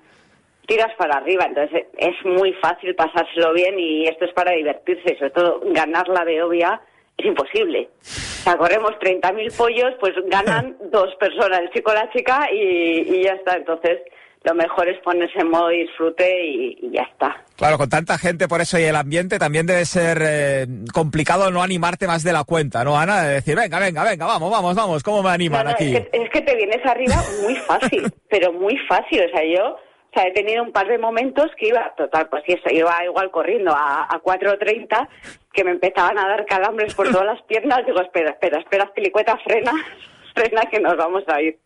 tiras 0.66 0.94
para 0.98 1.18
arriba. 1.18 1.46
Entonces 1.46 1.88
es 1.98 2.26
muy 2.26 2.54
fácil 2.54 2.96
pasárselo 2.96 3.54
bien 3.54 3.80
y 3.80 4.08
esto 4.08 4.26
es 4.26 4.34
para 4.34 4.52
divertirse, 4.52 5.18
sobre 5.18 5.32
todo 5.32 5.62
ganar 5.64 6.08
la 6.10 6.24
Beovia 6.24 6.82
es 7.18 7.26
imposible. 7.26 7.90
O 8.02 8.44
sea, 8.44 8.58
corremos 8.58 8.92
30.000 9.00 9.58
pollos, 9.58 9.94
pues 10.00 10.14
ganan 10.28 10.78
dos 10.92 11.14
personas, 11.16 11.62
el 11.62 11.70
chico 11.72 11.92
o 11.92 11.94
la 11.94 12.10
chica, 12.12 12.48
y, 12.52 13.16
y 13.16 13.24
ya 13.24 13.34
está. 13.34 13.56
Entonces, 13.56 14.00
lo 14.44 14.54
mejor 14.54 14.88
es 14.88 15.00
ponerse 15.02 15.40
en 15.40 15.50
modo 15.50 15.70
disfrute 15.70 16.46
y, 16.46 16.78
y 16.82 16.92
ya 16.92 17.02
está. 17.02 17.44
Claro, 17.58 17.78
con 17.78 17.90
tanta 17.90 18.18
gente 18.18 18.48
por 18.48 18.62
eso 18.62 18.78
y 18.80 18.84
el 18.84 18.96
ambiente 18.96 19.40
también 19.40 19.66
debe 19.66 19.84
ser 19.86 20.20
eh, 20.22 20.68
complicado 20.94 21.50
no 21.52 21.64
animarte 21.64 22.08
más 22.08 22.24
de 22.24 22.32
la 22.32 22.44
cuenta, 22.44 22.84
¿no, 22.84 22.98
Ana? 22.98 23.24
De 23.24 23.34
decir, 23.36 23.56
venga, 23.56 23.80
venga, 23.80 24.04
venga, 24.04 24.26
vamos, 24.26 24.52
vamos, 24.52 24.76
vamos, 24.76 25.04
¿cómo 25.04 25.24
me 25.24 25.32
animan 25.32 25.66
No, 25.66 25.72
no, 25.72 25.76
aquí? 25.76 25.96
Es 25.96 26.08
que, 26.10 26.18
es 26.18 26.30
que 26.30 26.42
te 26.42 26.56
vienes 26.56 26.86
arriba 26.86 27.16
muy 27.42 27.56
fácil, 27.56 28.14
pero 28.30 28.54
muy 28.54 28.78
fácil. 28.88 29.24
O 29.26 29.30
sea, 29.30 29.44
yo 29.44 29.76
o 30.18 30.20
sea, 30.20 30.30
he 30.30 30.34
tenido 30.34 30.64
un 30.64 30.72
par 30.72 30.88
de 30.88 30.98
momentos 30.98 31.46
que 31.58 31.68
iba, 31.68 31.94
total, 31.96 32.28
pues 32.30 32.44
eso, 32.48 32.70
iba 32.72 32.92
igual 33.06 33.30
corriendo 33.30 33.72
a, 33.72 34.04
a 34.04 34.22
4.30, 34.22 35.08
que 35.54 35.64
me 35.64 35.72
empezaban 35.72 36.18
a 36.18 36.28
dar 36.28 36.46
calambres 36.46 36.96
por 36.96 37.08
todas 37.12 37.26
las 37.28 37.42
piernas. 37.44 37.86
Digo, 37.86 38.02
espera, 38.02 38.32
espera, 38.32 38.60
espera, 38.60 38.92
pelicueta, 38.96 39.38
frena, 39.44 39.72
frena 40.34 40.62
que 40.72 40.80
nos 40.80 40.98
vamos 40.98 41.24
a 41.28 41.40
ir. 41.42 41.58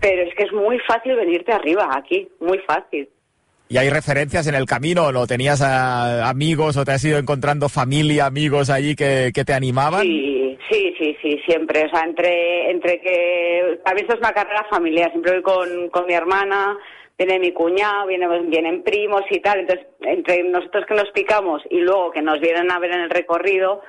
Pero 0.00 0.22
es 0.22 0.34
que 0.34 0.42
es 0.44 0.52
muy 0.52 0.78
fácil 0.80 1.14
venirte 1.14 1.52
arriba 1.52 1.88
aquí, 1.96 2.28
muy 2.40 2.58
fácil. 2.66 3.08
¿Y 3.68 3.78
hay 3.78 3.88
referencias 3.90 4.46
en 4.46 4.54
el 4.56 4.66
camino? 4.66 5.10
¿No 5.10 5.26
tenías 5.26 5.62
a- 5.62 6.28
amigos 6.28 6.76
o 6.76 6.84
te 6.84 6.92
has 6.92 7.04
ido 7.04 7.18
encontrando 7.18 7.68
familia, 7.68 8.26
amigos 8.26 8.70
allí 8.70 8.94
que, 8.94 9.30
que 9.34 9.44
te 9.44 9.54
animaban? 9.54 10.02
Sí, 10.02 10.58
sí, 10.70 10.94
sí, 10.98 11.16
sí, 11.22 11.40
siempre. 11.46 11.84
O 11.86 11.88
sea, 11.88 12.02
entre, 12.04 12.70
entre 12.70 13.00
que... 13.00 13.80
A 13.84 13.94
mí 13.94 14.00
esto 14.02 14.14
es 14.14 14.20
una 14.20 14.32
carrera 14.32 14.66
familiar. 14.68 15.10
Siempre 15.12 15.32
voy 15.40 15.42
con, 15.42 15.88
con 15.88 16.06
mi 16.06 16.12
hermana, 16.12 16.76
viene 17.18 17.38
mi 17.38 17.52
cuñado, 17.52 18.06
viene, 18.06 18.26
vienen 18.42 18.82
primos 18.82 19.22
y 19.30 19.40
tal. 19.40 19.60
Entonces, 19.60 19.86
entre 20.00 20.42
nosotros 20.44 20.84
que 20.86 20.94
nos 20.94 21.10
picamos 21.10 21.62
y 21.70 21.80
luego 21.80 22.10
que 22.10 22.22
nos 22.22 22.40
vienen 22.40 22.70
a 22.70 22.78
ver 22.78 22.92
en 22.92 23.00
el 23.00 23.10
recorrido, 23.10 23.82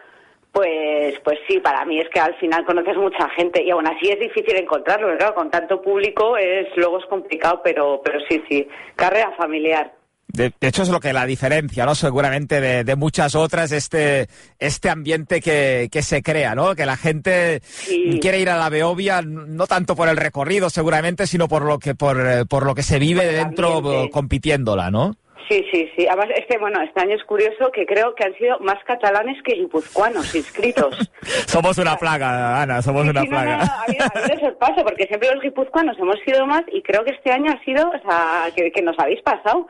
pues, 0.52 1.20
pues 1.20 1.38
sí, 1.50 1.60
para 1.60 1.84
mí 1.84 2.00
es 2.00 2.08
que 2.10 2.20
al 2.20 2.36
final 2.36 2.64
conoces 2.66 2.96
mucha 2.96 3.28
gente 3.32 3.62
y 3.62 3.72
aún 3.72 3.88
así 3.88 4.10
es 4.10 4.20
difícil 4.20 4.56
encontrarlo, 4.56 5.18
claro, 5.18 5.36
con 5.36 5.52
tanto 5.52 5.82
público 5.82 6.38
es 6.38 6.68
luego 6.78 7.00
es 7.00 7.06
complicado, 7.08 7.60
pero, 7.62 8.02
pero 8.02 8.20
sí, 8.30 8.42
sí, 8.48 8.66
carrera 8.96 9.34
familiar. 9.38 9.92
De, 10.28 10.52
de 10.60 10.68
hecho, 10.68 10.84
es 10.84 10.90
lo 10.90 11.00
que 11.00 11.14
la 11.14 11.26
diferencia, 11.26 11.86
¿no? 11.86 11.96
Seguramente 11.96 12.60
de, 12.60 12.84
de 12.84 12.96
muchas 12.96 13.36
otras, 13.36 13.72
este, 13.72 14.28
este 14.60 14.90
ambiente 14.90 15.40
que, 15.40 15.88
que 15.92 16.02
se 16.02 16.22
crea, 16.24 16.56
¿no? 16.56 16.76
Que 16.76 16.86
la 16.86 16.98
gente 16.98 17.60
Sí. 17.64 18.20
quiere 18.22 18.40
ir 18.40 18.50
a 18.50 18.58
la 18.58 18.70
Beovia, 18.70 19.22
no 19.22 19.68
tanto 19.68 19.96
por 19.96 20.10
el 20.10 20.18
recorrido, 20.18 20.70
seguramente, 20.70 21.28
sino 21.28 21.48
por 21.48 21.64
lo 21.64 21.80
que, 21.80 21.96
por, 21.96 22.20
eh, 22.20 22.46
por 22.46 22.66
lo 22.66 22.76
que 22.76 22.84
se 22.84 23.00
vive 23.00 23.22
Por 23.26 23.34
dentro 23.34 23.78
ambiente. 23.78 24.04
eh, 24.06 24.10
compitiéndola, 24.10 24.92
¿no? 24.92 25.16
Sí, 25.48 25.64
sí, 25.72 25.88
sí. 25.96 26.08
Además, 26.08 26.30
este, 26.36 26.58
bueno, 26.58 26.82
este 26.82 27.00
año 27.02 27.16
es 27.16 27.24
curioso 27.24 27.70
que 27.72 27.86
creo 27.86 28.16
que 28.16 28.24
han 28.26 28.34
sido 28.34 28.58
más 28.62 28.84
catalanes 28.88 29.38
que 29.44 29.54
guipuzcoanos 29.54 30.34
inscritos. 30.34 30.98
Somos 31.46 31.78
una 31.78 31.96
plaga, 31.98 32.64
Ana, 32.64 32.82
somos 32.82 33.04
Sí, 33.04 33.10
una 33.10 33.22
sí, 33.22 33.28
no, 33.28 33.32
plaga. 33.32 33.58
no, 33.58 33.64
a 33.64 33.86
mí, 33.88 33.96
a 34.00 34.28
mí 34.28 34.36
me 34.44 34.84
porque 34.84 35.06
siempre 35.06 35.30
los 35.32 35.44
guipuzcoanos 35.44 35.98
hemos 36.00 36.16
sido 36.26 36.48
más 36.48 36.64
y 36.74 36.82
creo 36.82 37.04
que 37.06 37.12
este 37.12 37.32
año 37.32 37.52
ha 37.52 37.64
sido, 37.64 37.88
o 37.88 38.10
sea, 38.10 38.50
que, 38.56 38.72
que 38.72 38.82
nos 38.82 38.98
habéis 38.98 39.22
pasado. 39.22 39.68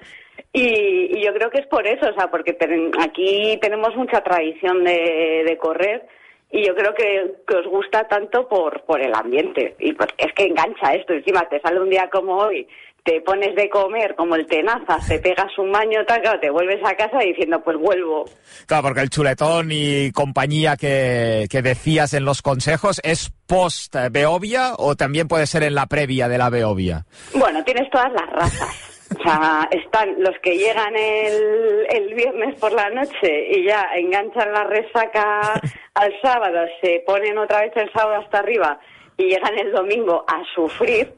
Y, 0.56 1.18
y 1.18 1.22
yo 1.26 1.34
creo 1.34 1.50
que 1.50 1.60
es 1.60 1.68
por 1.68 1.86
eso, 1.86 2.08
o 2.10 2.14
sea, 2.14 2.28
porque 2.32 2.54
ten- 2.54 2.92
aquí 3.02 3.58
tenemos 3.62 3.94
mucha 3.96 4.22
tradición 4.22 4.84
de, 4.86 5.44
de 5.46 5.58
correr 5.58 6.08
y 6.50 6.66
yo 6.66 6.74
creo 6.76 6.94
que, 6.94 7.34
que 7.46 7.58
os 7.58 7.68
gusta 7.68 8.08
tanto 8.08 8.48
por, 8.48 8.84
por 8.86 9.02
el 9.02 9.14
ambiente. 9.14 9.76
Y 9.80 9.92
pues, 9.94 10.10
es 10.18 10.32
que 10.34 10.46
engancha 10.46 10.94
esto, 10.94 11.12
encima 11.14 11.42
te 11.50 11.60
sale 11.60 11.82
un 11.82 11.90
día 11.90 12.10
como 12.10 12.38
hoy, 12.38 12.66
te 13.04 13.20
pones 13.22 13.54
de 13.56 13.70
comer 13.70 14.16
como 14.16 14.36
el 14.36 14.46
tenazas, 14.48 15.06
te 15.08 15.20
pegas 15.20 15.52
un 15.58 15.72
baño, 15.74 16.06
tal, 16.08 16.22
claro, 16.22 16.40
te 16.40 16.50
vuelves 16.50 16.80
a 16.86 16.96
casa 16.96 17.20
diciendo, 17.20 17.62
pues 17.62 17.76
vuelvo. 17.78 18.24
Claro, 18.66 18.84
porque 18.84 19.02
el 19.02 19.10
chuletón 19.10 19.70
y 19.74 20.12
compañía 20.14 20.78
que, 20.78 21.48
que 21.52 21.62
decías 21.62 22.14
en 22.14 22.24
los 22.24 22.42
consejos, 22.42 23.02
¿es 23.04 23.30
post 23.46 23.94
eh, 23.96 24.08
Beovia 24.10 24.72
o 24.78 24.96
también 24.96 25.28
puede 25.28 25.48
ser 25.48 25.64
en 25.64 25.76
la 25.76 25.88
previa 25.88 26.30
de 26.30 26.38
la 26.38 26.50
Beovia? 26.50 27.06
Bueno, 27.34 27.62
tienes 27.66 27.90
todas 27.92 28.12
las 28.14 28.30
razas. 28.30 28.95
O 29.18 29.22
sea, 29.22 29.68
están 29.72 30.16
los 30.24 30.38
que 30.40 30.58
llegan 30.58 30.96
el, 30.96 31.86
el 31.90 32.14
viernes 32.16 32.56
por 32.60 32.72
la 32.74 32.90
noche 32.90 33.48
y 33.52 33.64
ya 33.64 33.88
enganchan 33.96 34.52
la 34.52 34.64
resaca 34.64 35.62
al 35.94 36.14
sábado, 36.22 36.66
se 36.82 37.04
ponen 37.06 37.38
otra 37.38 37.62
vez 37.62 37.72
el 37.76 37.92
sábado 37.94 38.22
hasta 38.24 38.40
arriba 38.40 38.80
y 39.18 39.26
llegan 39.26 39.58
el 39.60 39.72
domingo 39.72 40.26
a 40.28 40.42
sufrir. 40.56 41.14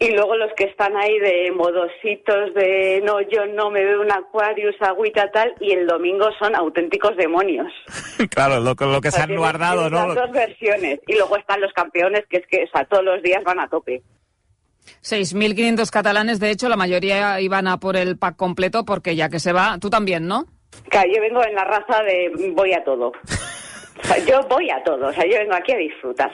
Y 0.00 0.12
luego 0.12 0.36
los 0.36 0.52
que 0.52 0.64
están 0.64 0.96
ahí 0.96 1.18
de 1.18 1.50
modositos, 1.50 2.54
de 2.54 3.02
no, 3.04 3.20
yo 3.20 3.46
no 3.46 3.68
me 3.70 3.84
veo 3.84 4.00
un 4.02 4.12
Aquarius, 4.12 4.76
agüita 4.80 5.28
tal, 5.32 5.54
y 5.58 5.72
el 5.72 5.88
domingo 5.88 6.28
son 6.38 6.54
auténticos 6.54 7.16
demonios. 7.16 7.72
claro, 8.30 8.60
lo, 8.60 8.74
lo 8.78 9.00
que 9.00 9.10
se 9.10 9.20
han 9.20 9.26
tienes- 9.28 9.38
guardado, 9.40 9.90
¿no? 9.90 10.06
Las 10.06 10.14
dos 10.14 10.30
versiones. 10.30 11.00
Y 11.08 11.14
luego 11.14 11.36
están 11.36 11.60
los 11.60 11.72
campeones, 11.72 12.24
que 12.28 12.36
es 12.36 12.46
que 12.46 12.62
o 12.64 12.68
sea, 12.68 12.84
todos 12.84 13.02
los 13.04 13.22
días 13.22 13.42
van 13.42 13.58
a 13.58 13.68
tope. 13.68 14.02
6.500 15.02 15.90
catalanes, 15.90 16.40
de 16.40 16.50
hecho, 16.50 16.68
la 16.68 16.76
mayoría 16.76 17.40
iban 17.40 17.66
a 17.66 17.78
por 17.78 17.96
el 17.96 18.18
pack 18.18 18.36
completo 18.36 18.84
porque 18.84 19.16
ya 19.16 19.28
que 19.28 19.40
se 19.40 19.52
va, 19.52 19.78
tú 19.80 19.90
también, 19.90 20.26
¿no? 20.26 20.46
Claro, 20.90 21.08
yo 21.14 21.20
vengo 21.20 21.42
en 21.44 21.54
la 21.54 21.64
raza 21.64 22.02
de 22.02 22.52
voy 22.54 22.72
a 22.72 22.84
todo. 22.84 23.08
O 24.00 24.06
sea, 24.06 24.18
yo 24.24 24.40
voy 24.48 24.70
a 24.70 24.82
todo, 24.84 25.08
o 25.08 25.12
sea, 25.12 25.24
yo 25.24 25.38
vengo 25.38 25.54
aquí 25.54 25.72
a 25.72 25.76
disfrutar. 25.76 26.30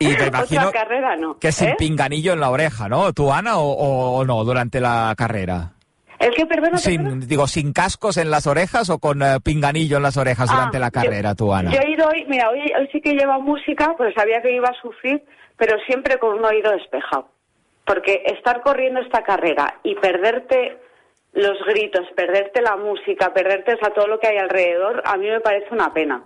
Y 0.00 0.08
me 0.08 0.12
imagino 0.26 0.68
Otra 0.68 0.82
carrera 0.82 1.16
no. 1.16 1.38
que 1.38 1.52
sin 1.52 1.68
¿eh? 1.68 1.76
pinganillo 1.78 2.32
en 2.32 2.40
la 2.40 2.50
oreja, 2.50 2.88
¿no? 2.88 3.12
¿Tú, 3.12 3.32
Ana, 3.32 3.58
o, 3.58 3.70
o- 4.16 4.24
no, 4.24 4.42
durante 4.44 4.80
la 4.80 5.14
carrera? 5.16 5.72
¿El 6.18 6.34
que 6.34 6.44
perdona, 6.46 6.78
perdona? 6.82 7.10
Sin, 7.20 7.28
digo, 7.28 7.46
sin 7.46 7.72
cascos 7.72 8.16
en 8.16 8.30
las 8.32 8.48
orejas 8.48 8.90
o 8.90 8.98
con 8.98 9.22
eh, 9.22 9.36
pinganillo 9.44 9.98
en 9.98 10.02
las 10.02 10.16
orejas 10.16 10.48
Ah, 10.50 10.54
durante 10.56 10.80
la 10.80 10.88
yo- 10.88 10.92
carrera, 10.92 11.34
tú, 11.36 11.54
Ana? 11.54 11.70
Yo 11.70 11.78
he 11.80 11.92
ido 11.92 12.08
hoy, 12.08 12.24
mira, 12.28 12.50
hoy, 12.50 12.58
hoy 12.76 12.88
sí 12.90 13.00
que 13.00 13.12
lleva 13.12 13.38
música, 13.38 13.94
pues 13.96 14.12
sabía 14.14 14.42
que 14.42 14.52
iba 14.56 14.68
a 14.68 14.82
sufrir, 14.82 15.22
pero 15.56 15.76
siempre 15.86 16.18
con 16.18 16.36
un 16.36 16.44
oído 16.44 16.72
despejado. 16.72 17.28
Porque 17.88 18.22
estar 18.26 18.60
corriendo 18.60 19.00
esta 19.00 19.22
carrera 19.22 19.80
y 19.82 19.94
perderte 19.94 20.76
los 21.32 21.58
gritos, 21.66 22.06
perderte 22.14 22.60
la 22.60 22.76
música, 22.76 23.32
perderte 23.32 23.74
o 23.74 23.78
sea, 23.78 23.94
todo 23.94 24.06
lo 24.06 24.20
que 24.20 24.28
hay 24.28 24.36
alrededor, 24.36 25.02
a 25.04 25.16
mí 25.16 25.26
me 25.26 25.40
parece 25.40 25.68
una 25.72 25.92
pena. 25.92 26.22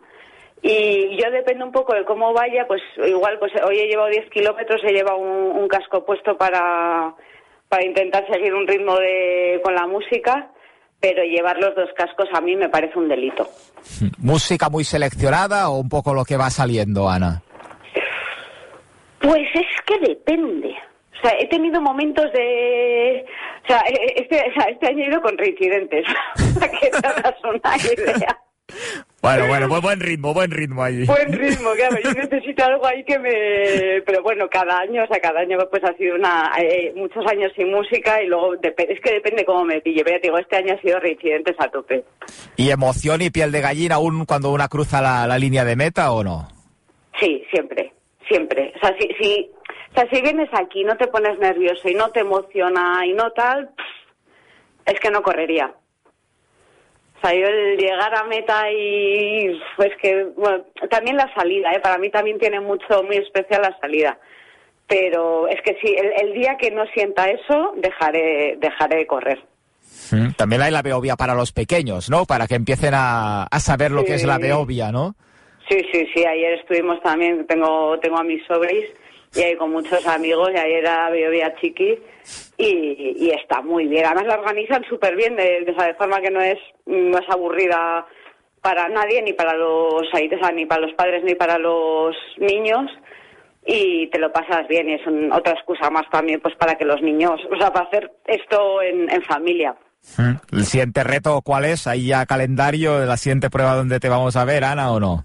Y 0.61 1.17
yo 1.17 1.31
depende 1.31 1.65
un 1.65 1.73
poco 1.73 1.95
de 1.95 2.05
cómo 2.05 2.33
vaya, 2.33 2.67
pues 2.67 2.83
igual, 3.05 3.39
pues 3.39 3.53
hoy 3.65 3.79
he 3.79 3.87
llevado 3.87 4.09
10 4.09 4.31
kilómetros, 4.31 4.81
he 4.85 4.93
llevado 4.93 5.19
un, 5.19 5.57
un 5.57 5.69
casco 5.69 6.05
puesto 6.05 6.37
para, 6.37 7.15
para 7.69 7.85
intentar 7.85 8.27
seguir 8.31 8.53
un 8.55 8.67
ritmo 8.67 8.97
de, 8.97 9.61
con 9.63 9.75
la 9.75 9.87
música, 9.87 10.51
pero 11.01 11.23
llevar 11.25 11.59
los 11.59 11.75
dos 11.75 11.91
cascos 11.97 12.29
a 12.33 12.41
mí 12.41 12.55
me 12.55 12.69
parece 12.69 12.99
un 12.99 13.09
delito. 13.09 13.49
¿Música 14.19 14.69
muy 14.69 14.85
seleccionada 14.85 15.69
o 15.71 15.79
un 15.79 15.89
poco 15.89 16.13
lo 16.13 16.25
que 16.25 16.37
va 16.37 16.51
saliendo, 16.51 17.09
Ana? 17.09 17.43
Pues 19.21 19.49
es 19.55 19.83
que 19.87 19.99
depende. 20.01 20.75
O 21.23 21.29
sea, 21.29 21.39
he 21.39 21.47
tenido 21.49 21.81
momentos 21.81 22.25
de... 22.33 23.25
O 23.65 23.67
sea, 23.69 23.81
e- 23.89 24.23
este, 24.23 24.37
o 24.51 24.55
sea, 24.55 24.65
este 24.71 24.89
año 24.89 25.05
he 25.05 25.09
ido 25.09 25.23
con 25.23 25.39
reincidentes, 25.39 26.05
para 26.59 26.69
que 26.73 26.91
te 26.91 27.07
hagas 27.07 27.35
una 27.45 27.77
idea. 27.93 28.39
Bueno, 29.21 29.47
bueno, 29.47 29.69
buen, 29.69 29.83
buen 29.83 30.01
ritmo, 30.01 30.35
buen 30.35 30.51
ritmo 30.51 30.83
allí. 30.83 31.05
Buen 31.05 31.33
ritmo, 31.33 31.71
claro, 31.77 31.97
yo 32.03 32.11
necesito 32.13 32.65
algo 32.65 32.87
ahí 32.87 33.05
que 33.05 33.19
me... 33.19 34.03
Pero 34.05 34.23
bueno, 34.23 34.49
cada 34.51 34.79
año, 34.81 35.05
o 35.05 35.07
sea, 35.07 35.21
cada 35.21 35.41
año 35.41 35.59
pues 35.71 35.85
ha 35.85 35.93
sido 35.97 36.17
una... 36.17 36.51
eh, 36.59 36.93
muchos 36.97 37.25
años 37.31 37.53
sin 37.55 37.71
música 37.71 38.21
y 38.23 38.27
luego 38.27 38.55
dep- 38.57 38.87
es 38.89 38.99
que 39.01 39.13
depende 39.13 39.45
cómo 39.45 39.65
me 39.65 39.81
pille. 39.81 40.03
Pero 40.03 40.17
ya 40.17 40.21
te 40.23 40.27
digo, 40.29 40.39
este 40.39 40.57
año 40.57 40.75
ha 40.75 40.81
sido 40.81 40.99
reincidentes 40.99 41.55
a 41.59 41.69
tope. 41.69 42.03
¿Y 42.57 42.71
emoción 42.71 43.21
y 43.23 43.31
piel 43.31 43.53
de 43.53 43.61
gallina 43.61 43.97
aún 43.97 44.25
cuando 44.25 44.51
una 44.51 44.67
cruza 44.69 45.01
la, 45.01 45.27
la 45.29 45.39
línea 45.39 45.65
de 45.65 45.77
meta 45.77 46.11
o 46.13 46.25
no? 46.25 46.49
Sí, 47.21 47.45
siempre, 47.53 47.93
siempre. 48.27 48.73
O 48.75 48.79
sea, 48.81 48.97
si, 48.99 49.07
si, 49.23 49.51
o 49.93 49.95
sea, 49.95 50.09
si 50.11 50.21
vienes 50.23 50.49
aquí, 50.53 50.85
no 50.85 50.97
te 50.97 51.07
pones 51.07 51.39
nervioso 51.39 51.89
y 51.89 51.95
no 51.95 52.11
te 52.11 52.21
emociona 52.21 53.05
y 53.07 53.13
no 53.13 53.31
tal, 53.33 53.71
es 54.87 54.99
que 55.01 55.11
no 55.11 55.23
correría. 55.23 55.73
O 57.17 57.21
sea, 57.27 57.35
yo 57.39 57.47
el 57.47 57.77
llegar 57.79 58.13
a 58.17 58.25
meta 58.25 58.65
y 58.73 59.61
pues 59.77 59.91
que, 60.01 60.25
bueno, 60.37 60.65
también 60.91 61.17
la 61.17 61.33
salida, 61.35 61.73
¿eh? 61.73 61.81
para 61.81 61.99
mí 61.99 62.11
también 62.11 62.39
tiene 62.39 62.59
mucho, 62.59 63.03
muy 63.05 63.17
especial 63.17 63.63
la 63.63 63.79
salida. 63.81 64.19
Pero 64.89 65.47
es 65.49 65.61
que 65.63 65.79
si 65.81 65.95
el, 65.95 66.13
el 66.21 66.33
día 66.35 66.57
que 66.59 66.71
no 66.73 66.85
sienta 66.87 67.29
eso, 67.31 67.73
dejaré, 67.77 68.57
dejaré 68.59 68.97
de 68.97 69.07
correr. 69.07 69.39
Mm, 70.11 70.33
También 70.33 70.63
hay 70.63 70.73
la 70.73 70.83
Beovia 70.83 71.15
para 71.17 71.35
los 71.35 71.53
pequeños, 71.53 72.11
¿no? 72.11 72.25
Para 72.25 72.47
que 72.49 72.57
empiecen 72.57 72.93
a, 72.95 73.45
a 73.45 73.61
saber 73.61 73.93
lo 73.93 74.05
que 74.05 74.15
es 74.15 74.25
la 74.25 74.37
Sí. 74.37 74.43
Beovia, 74.43 74.91
¿no? 74.91 75.15
Sí, 75.69 75.79
sí, 75.93 76.07
sí, 76.13 76.25
ayer 76.27 76.55
estuvimos 76.55 77.01
también, 77.03 77.47
tengo, 77.47 77.99
tengo 78.01 78.19
a 78.19 78.25
mis 78.25 78.45
sobris 78.47 78.85
y 79.35 79.41
ahí 79.41 79.57
con 79.57 79.73
muchos 79.73 80.07
amigos 80.07 80.51
y 80.55 80.59
ayer 80.59 80.79
era 80.79 81.11
Biovia 81.11 81.55
Chiqui 81.61 81.99
y, 82.59 83.31
está 83.31 83.63
muy 83.63 83.87
bien. 83.87 84.05
Además 84.07 84.27
la 84.27 84.35
organizan 84.41 84.85
súper 84.89 85.17
bien, 85.17 85.37
de, 85.37 85.65
de, 85.65 85.95
forma 85.95 86.21
que 86.21 86.31
no 86.31 86.41
es, 86.41 86.59
no 86.87 87.19
aburrida 87.29 88.07
para 88.61 88.89
nadie, 88.89 89.23
ni 89.23 89.33
para 89.33 89.55
los 89.57 90.03
ahí, 90.13 90.31
ni 90.55 90.67
para 90.67 90.83
los 90.83 90.93
padres 90.95 91.25
ni 91.25 91.35
para 91.35 91.59
los 91.59 92.15
niños 92.39 92.91
y 93.65 94.09
te 94.09 94.19
lo 94.19 94.33
pasas 94.33 94.67
bien 94.69 94.89
y 94.89 94.95
es 94.95 95.07
un- 95.07 95.33
otra 95.33 95.53
excusa 95.53 95.89
más 95.91 96.09
también 96.11 96.41
pues 96.41 96.55
para 96.57 96.77
que 96.77 96.85
los 96.85 97.01
niños, 97.01 97.41
o 97.51 97.57
sea, 97.57 97.73
para 97.73 97.87
hacer 97.87 98.11
esto 98.27 98.83
en, 98.83 99.11
en 99.11 99.23
familia. 99.23 99.75
Mm. 100.19 100.57
¿El 100.57 100.65
siguiente 100.65 101.05
reto 101.05 101.41
cuál 101.43 101.65
es? 101.65 101.87
¿Hay 101.87 102.07
ya 102.07 102.27
calendario 102.27 102.99
de 102.99 103.07
la 103.07 103.17
siguiente 103.17 103.51
prueba 103.51 103.77
donde 103.77 104.01
te 104.01 104.09
vamos 104.09 104.37
a 104.37 104.45
ver, 104.45 104.65
Ana, 104.65 104.91
o 104.93 104.99
no? 104.99 105.25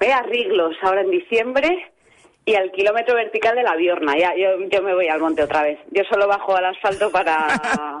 Eh, 0.00 0.06
voy 0.06 0.10
a 0.10 0.22
Riglos 0.22 0.76
ahora 0.82 1.02
en 1.02 1.10
diciembre 1.10 1.92
y 2.44 2.54
al 2.54 2.70
kilómetro 2.72 3.14
vertical 3.14 3.54
de 3.54 3.62
la 3.62 3.76
Biorna. 3.76 4.14
Ya, 4.18 4.32
yo, 4.34 4.48
yo 4.70 4.82
me 4.82 4.94
voy 4.94 5.08
al 5.08 5.20
monte 5.20 5.42
otra 5.42 5.62
vez. 5.62 5.78
Yo 5.90 6.02
solo 6.10 6.26
bajo 6.26 6.56
al 6.56 6.64
asfalto 6.66 7.10
para 7.10 8.00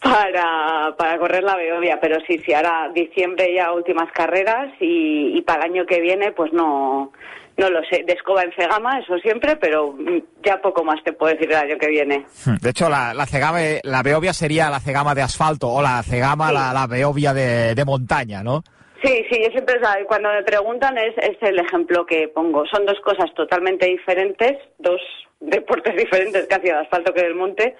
para, 0.00 0.94
para 0.96 1.18
correr 1.18 1.42
la 1.42 1.56
Beovia, 1.56 1.98
pero 2.00 2.18
sí, 2.26 2.38
sí, 2.46 2.52
ahora 2.54 2.88
diciembre 2.94 3.52
ya 3.54 3.72
últimas 3.72 4.10
carreras 4.12 4.72
y, 4.80 5.36
y 5.36 5.42
para 5.42 5.64
el 5.64 5.72
año 5.72 5.86
que 5.86 6.00
viene 6.00 6.30
pues 6.32 6.52
no, 6.52 7.12
no 7.56 7.70
lo 7.70 7.80
sé, 7.90 8.04
de 8.06 8.12
escoba 8.12 8.44
en 8.44 8.52
Cegama, 8.52 9.00
eso 9.00 9.18
siempre, 9.18 9.56
pero 9.56 9.96
ya 10.44 10.60
poco 10.62 10.84
más 10.84 11.02
te 11.04 11.12
puedo 11.12 11.32
decir 11.34 11.50
el 11.50 11.56
año 11.58 11.78
que 11.78 11.88
viene. 11.88 12.26
De 12.62 12.70
hecho, 12.70 12.88
la, 12.88 13.12
la 13.12 13.26
Cegama, 13.26 13.58
la 13.82 14.02
Beovia 14.04 14.32
sería 14.32 14.70
la 14.70 14.78
Cegama 14.78 15.16
de 15.16 15.22
asfalto 15.22 15.68
o 15.68 15.82
la 15.82 16.00
Cegama, 16.04 16.48
Sí. 16.48 16.54
la, 16.54 16.72
la 16.72 16.86
Beovia 16.86 17.34
de, 17.34 17.74
de 17.74 17.84
montaña, 17.84 18.42
¿no? 18.44 18.62
Sí, 19.02 19.24
sí, 19.30 19.40
yo 19.44 19.50
siempre, 19.50 19.76
cuando 20.08 20.28
me 20.32 20.42
preguntan 20.42 20.98
es, 20.98 21.14
es 21.18 21.36
el 21.42 21.58
ejemplo 21.60 22.04
que 22.04 22.28
pongo. 22.28 22.66
Son 22.66 22.84
dos 22.84 22.98
cosas 23.04 23.32
totalmente 23.34 23.86
diferentes, 23.86 24.56
dos 24.78 25.00
deportes 25.40 25.94
diferentes 25.96 26.46
casi 26.48 26.68
el 26.68 26.76
asfalto 26.78 27.12
que 27.14 27.20
el 27.20 27.34
monte, 27.36 27.76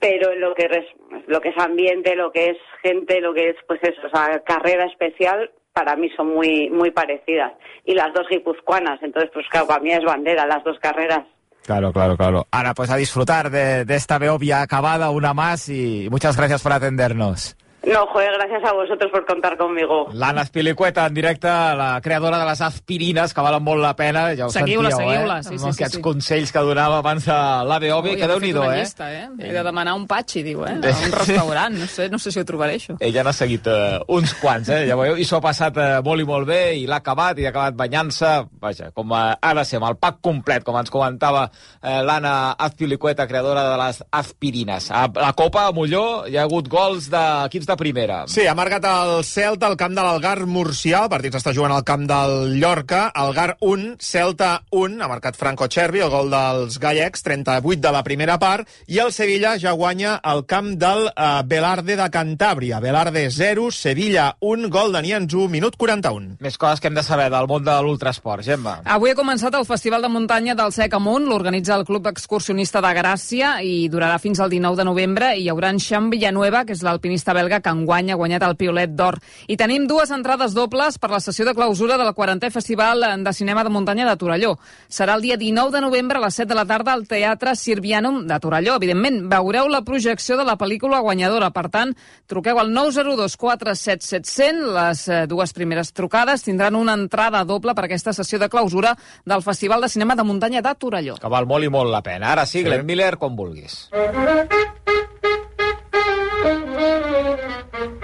pero 0.00 0.32
en 0.32 0.40
lo 0.40 0.54
que, 0.54 0.66
res- 0.68 0.94
lo 1.26 1.40
que 1.40 1.50
es 1.50 1.58
ambiente, 1.58 2.16
lo 2.16 2.32
que 2.32 2.50
es 2.50 2.56
gente, 2.82 3.20
lo 3.20 3.34
que 3.34 3.50
es, 3.50 3.56
pues 3.66 3.78
eso, 3.82 4.00
o 4.06 4.10
sea, 4.10 4.40
carrera 4.40 4.86
especial, 4.86 5.50
para 5.74 5.96
mí 5.96 6.08
son 6.16 6.28
muy, 6.34 6.70
muy 6.70 6.90
parecidas. 6.92 7.52
Y 7.84 7.92
las 7.94 8.14
dos 8.14 8.26
guipuzcoanas, 8.30 9.02
entonces, 9.02 9.30
pues 9.34 9.46
claro, 9.50 9.66
para 9.66 9.80
mí 9.80 9.90
es 9.92 10.04
bandera 10.04 10.46
las 10.46 10.64
dos 10.64 10.78
carreras. 10.78 11.24
Claro, 11.66 11.92
claro, 11.92 12.16
claro. 12.16 12.46
Ana, 12.50 12.72
pues 12.74 12.90
a 12.90 12.96
disfrutar 12.96 13.50
de, 13.50 13.84
de 13.84 13.94
esta 13.96 14.18
Beovia 14.18 14.62
acabada, 14.62 15.10
una 15.10 15.34
más, 15.34 15.68
y 15.68 16.08
muchas 16.10 16.36
gracias 16.36 16.62
por 16.62 16.72
atendernos. 16.72 17.56
No, 17.86 18.06
joder, 18.06 18.32
gracias 18.38 18.64
a 18.64 18.72
vosotros 18.72 19.10
por 19.10 19.26
contar 19.26 19.56
conmigo. 19.56 20.08
L'Anna 20.12 20.42
Espilicueta, 20.42 21.06
en 21.06 21.14
directe, 21.14 21.48
la 21.48 22.00
creadora 22.02 22.38
de 22.38 22.46
les 22.46 22.60
aspirines, 22.60 23.34
que 23.34 23.40
valen 23.44 23.62
molt 23.64 23.82
la 23.82 23.94
pena, 23.96 24.24
ja 24.36 24.46
ho 24.46 24.52
Seguiu-la, 24.54 24.90
sentíeu, 24.90 25.10
seguiu-la, 25.12 25.38
eh? 25.38 25.44
sí, 25.44 25.54
Amb 25.54 25.60
sí, 25.60 25.64
sí, 25.64 25.72
aquests 25.74 25.98
sí. 25.98 26.02
consells 26.04 26.52
que 26.54 26.62
donava 26.64 26.98
abans 27.02 27.26
de 27.28 27.38
la 27.68 27.78
Beobi, 27.82 28.14
Ui, 28.14 28.20
que 28.20 28.28
déu-n'hi-do, 28.30 28.62
una 28.64 28.78
eh? 28.78 28.80
llista, 28.80 29.10
eh? 29.12 29.26
He 29.38 29.52
de 29.52 29.64
demanar 29.66 29.94
un 29.98 30.06
patxi, 30.08 30.44
diu, 30.46 30.64
eh? 30.64 30.78
A 30.80 30.94
un 31.08 31.12
restaurant, 31.18 31.76
no 31.76 31.88
sé, 31.90 32.08
no 32.08 32.20
sé 32.22 32.32
si 32.32 32.40
ho 32.40 32.46
trobaré, 32.48 32.78
això. 32.80 32.96
Ella 33.04 33.26
n'ha 33.26 33.34
seguit 33.36 33.68
eh, 33.68 34.00
uns 34.16 34.32
quants, 34.40 34.72
eh? 34.72 34.84
Ja 34.88 34.96
veieu, 35.00 35.20
i 35.20 35.28
s'ho 35.28 35.38
ha 35.40 35.44
passat 35.44 35.76
eh, 35.76 35.90
molt 36.06 36.24
i 36.24 36.28
molt 36.28 36.48
bé, 36.48 36.62
i 36.80 36.88
l'ha 36.88 37.02
acabat, 37.02 37.42
i 37.42 37.48
ha 37.48 37.52
acabat 37.52 37.76
banyant-se, 37.78 38.32
vaja, 38.64 38.90
com 38.96 39.12
eh, 39.12 39.22
ha 39.36 39.52
de 39.60 39.66
ser, 39.68 39.82
amb 39.82 39.90
el 39.90 39.98
pack 40.00 40.22
complet, 40.24 40.64
com 40.64 40.80
ens 40.80 40.92
comentava 40.94 41.46
eh, 41.50 42.00
l'Anna 42.00 42.54
Azpilicueta, 42.68 43.28
creadora 43.28 43.68
de 43.68 43.76
les 43.84 44.00
aspirines. 44.10 44.88
A 44.90 45.06
la 45.20 45.34
Copa, 45.36 45.68
a 45.68 45.76
Molló, 45.76 46.24
hi 46.30 46.38
ha 46.38 46.48
hagut 46.48 46.72
gols 46.72 47.10
d'equips 47.12 47.68
de 47.68 47.73
primera. 47.76 48.24
Sí, 48.30 48.46
ha 48.46 48.54
marcat 48.56 48.84
el 48.88 49.24
Celta 49.24 49.68
al 49.70 49.76
camp 49.80 49.94
de 49.96 50.02
l'Algar 50.04 50.46
Murcià. 50.48 51.04
El 51.04 51.12
partit 51.12 51.34
s'està 51.34 51.54
jugant 51.56 51.74
al 51.74 51.84
camp 51.86 52.06
del 52.08 52.56
Llorca. 52.60 53.06
Algar 53.14 53.56
1, 53.60 53.96
Celta 54.02 54.50
1. 54.70 55.00
Ha 55.02 55.08
marcat 55.10 55.38
Franco 55.38 55.68
Cervi, 55.70 56.02
el 56.04 56.12
gol 56.12 56.32
dels 56.32 56.78
gallecs, 56.82 57.24
38 57.26 57.80
de 57.84 57.92
la 57.94 58.02
primera 58.06 58.38
part. 58.42 58.68
I 58.88 59.00
el 59.04 59.12
Sevilla 59.12 59.54
ja 59.60 59.72
guanya 59.72 60.16
al 60.16 60.44
camp 60.50 60.74
del 60.80 61.08
uh, 61.10 61.42
Belarde 61.46 61.96
de 62.00 62.08
Cantàbria. 62.10 62.80
Belarde 62.84 63.26
0, 63.30 63.70
Sevilla 63.72 64.32
1, 64.40 64.68
gol 64.74 64.92
de 64.92 65.04
Nianzú, 65.06 65.48
minut 65.48 65.78
41. 65.80 66.36
Més 66.44 66.58
coses 66.60 66.82
que 66.82 66.90
hem 66.90 66.98
de 66.98 67.06
saber 67.06 67.30
del 67.32 67.48
món 67.50 67.64
de 67.64 67.78
l'ultrasport, 67.84 68.44
Gemma. 68.44 68.78
Avui 68.84 69.14
ha 69.14 69.18
començat 69.18 69.54
el 69.54 69.66
Festival 69.68 70.04
de 70.04 70.12
Muntanya 70.12 70.56
del 70.58 70.72
Sec 70.74 70.94
Amunt, 70.98 71.28
l'organitza 71.30 71.78
el 71.78 71.86
Club 71.88 72.10
Excursionista 72.10 72.82
de 72.84 72.92
Gràcia 72.96 73.56
i 73.64 73.88
durarà 73.92 74.18
fins 74.22 74.40
al 74.40 74.52
19 74.52 74.80
de 74.80 74.88
novembre 74.88 75.32
i 75.34 75.44
hi 75.44 75.50
haurà 75.52 75.70
en 75.74 75.80
Xan 75.82 76.10
Villanueva, 76.12 76.64
que 76.64 76.74
és 76.76 76.82
l'alpinista 76.86 77.34
belga 77.36 77.60
que 77.64 77.72
enguany 77.72 78.12
ha 78.12 78.18
guanyat 78.20 78.44
el 78.46 78.56
Piolet 78.60 78.92
d'Or. 78.92 79.16
I 79.48 79.56
tenim 79.56 79.88
dues 79.88 80.12
entrades 80.14 80.52
dobles 80.54 80.98
per 81.00 81.10
la 81.10 81.20
sessió 81.24 81.46
de 81.48 81.54
clausura 81.56 81.96
del 81.98 82.12
40è 82.14 82.50
Festival 82.52 83.02
de 83.24 83.32
Cinema 83.32 83.64
de 83.64 83.72
Muntanya 83.72 84.06
de 84.10 84.16
Torelló. 84.20 84.54
Serà 84.88 85.16
el 85.16 85.24
dia 85.24 85.38
19 85.40 85.72
de 85.72 85.80
novembre 85.80 86.18
a 86.20 86.24
les 86.26 86.34
7 86.36 86.48
de 86.52 86.58
la 86.58 86.66
tarda 86.68 86.92
al 86.92 87.06
Teatre 87.08 87.56
Sirvianum 87.56 88.26
de 88.28 88.38
Torelló. 88.40 88.76
Evidentment, 88.76 89.22
veureu 89.32 89.68
la 89.72 89.82
projecció 89.82 90.36
de 90.36 90.44
la 90.44 90.58
pel·lícula 90.60 91.00
guanyadora. 91.00 91.50
Per 91.54 91.66
tant, 91.72 91.94
truqueu 92.30 92.58
al 92.60 92.72
902 92.74 93.36
477 93.40 94.28
100. 94.28 94.62
Les 94.74 95.06
eh, 95.08 95.24
dues 95.30 95.52
primeres 95.56 95.92
trucades 95.92 96.42
tindran 96.44 96.76
una 96.76 96.94
entrada 96.98 97.44
doble 97.48 97.74
per 97.74 97.86
aquesta 97.88 98.12
sessió 98.12 98.38
de 98.38 98.48
clausura 98.52 98.94
del 99.24 99.42
Festival 99.42 99.80
de 99.80 99.88
Cinema 99.88 100.14
de 100.16 100.24
Muntanya 100.24 100.62
de 100.62 100.74
Torelló. 100.74 101.16
Que 101.22 101.32
val 101.32 101.46
molt 101.48 101.64
i 101.64 101.72
molt 101.72 101.90
la 101.92 102.02
pena. 102.02 102.32
Ara 102.32 102.44
sí, 102.46 102.58
Sí. 102.58 102.64
Glenn 102.64 102.86
Miller, 102.86 103.16
quan 103.18 103.34
vulguis. 103.36 103.88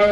La 0.00 0.06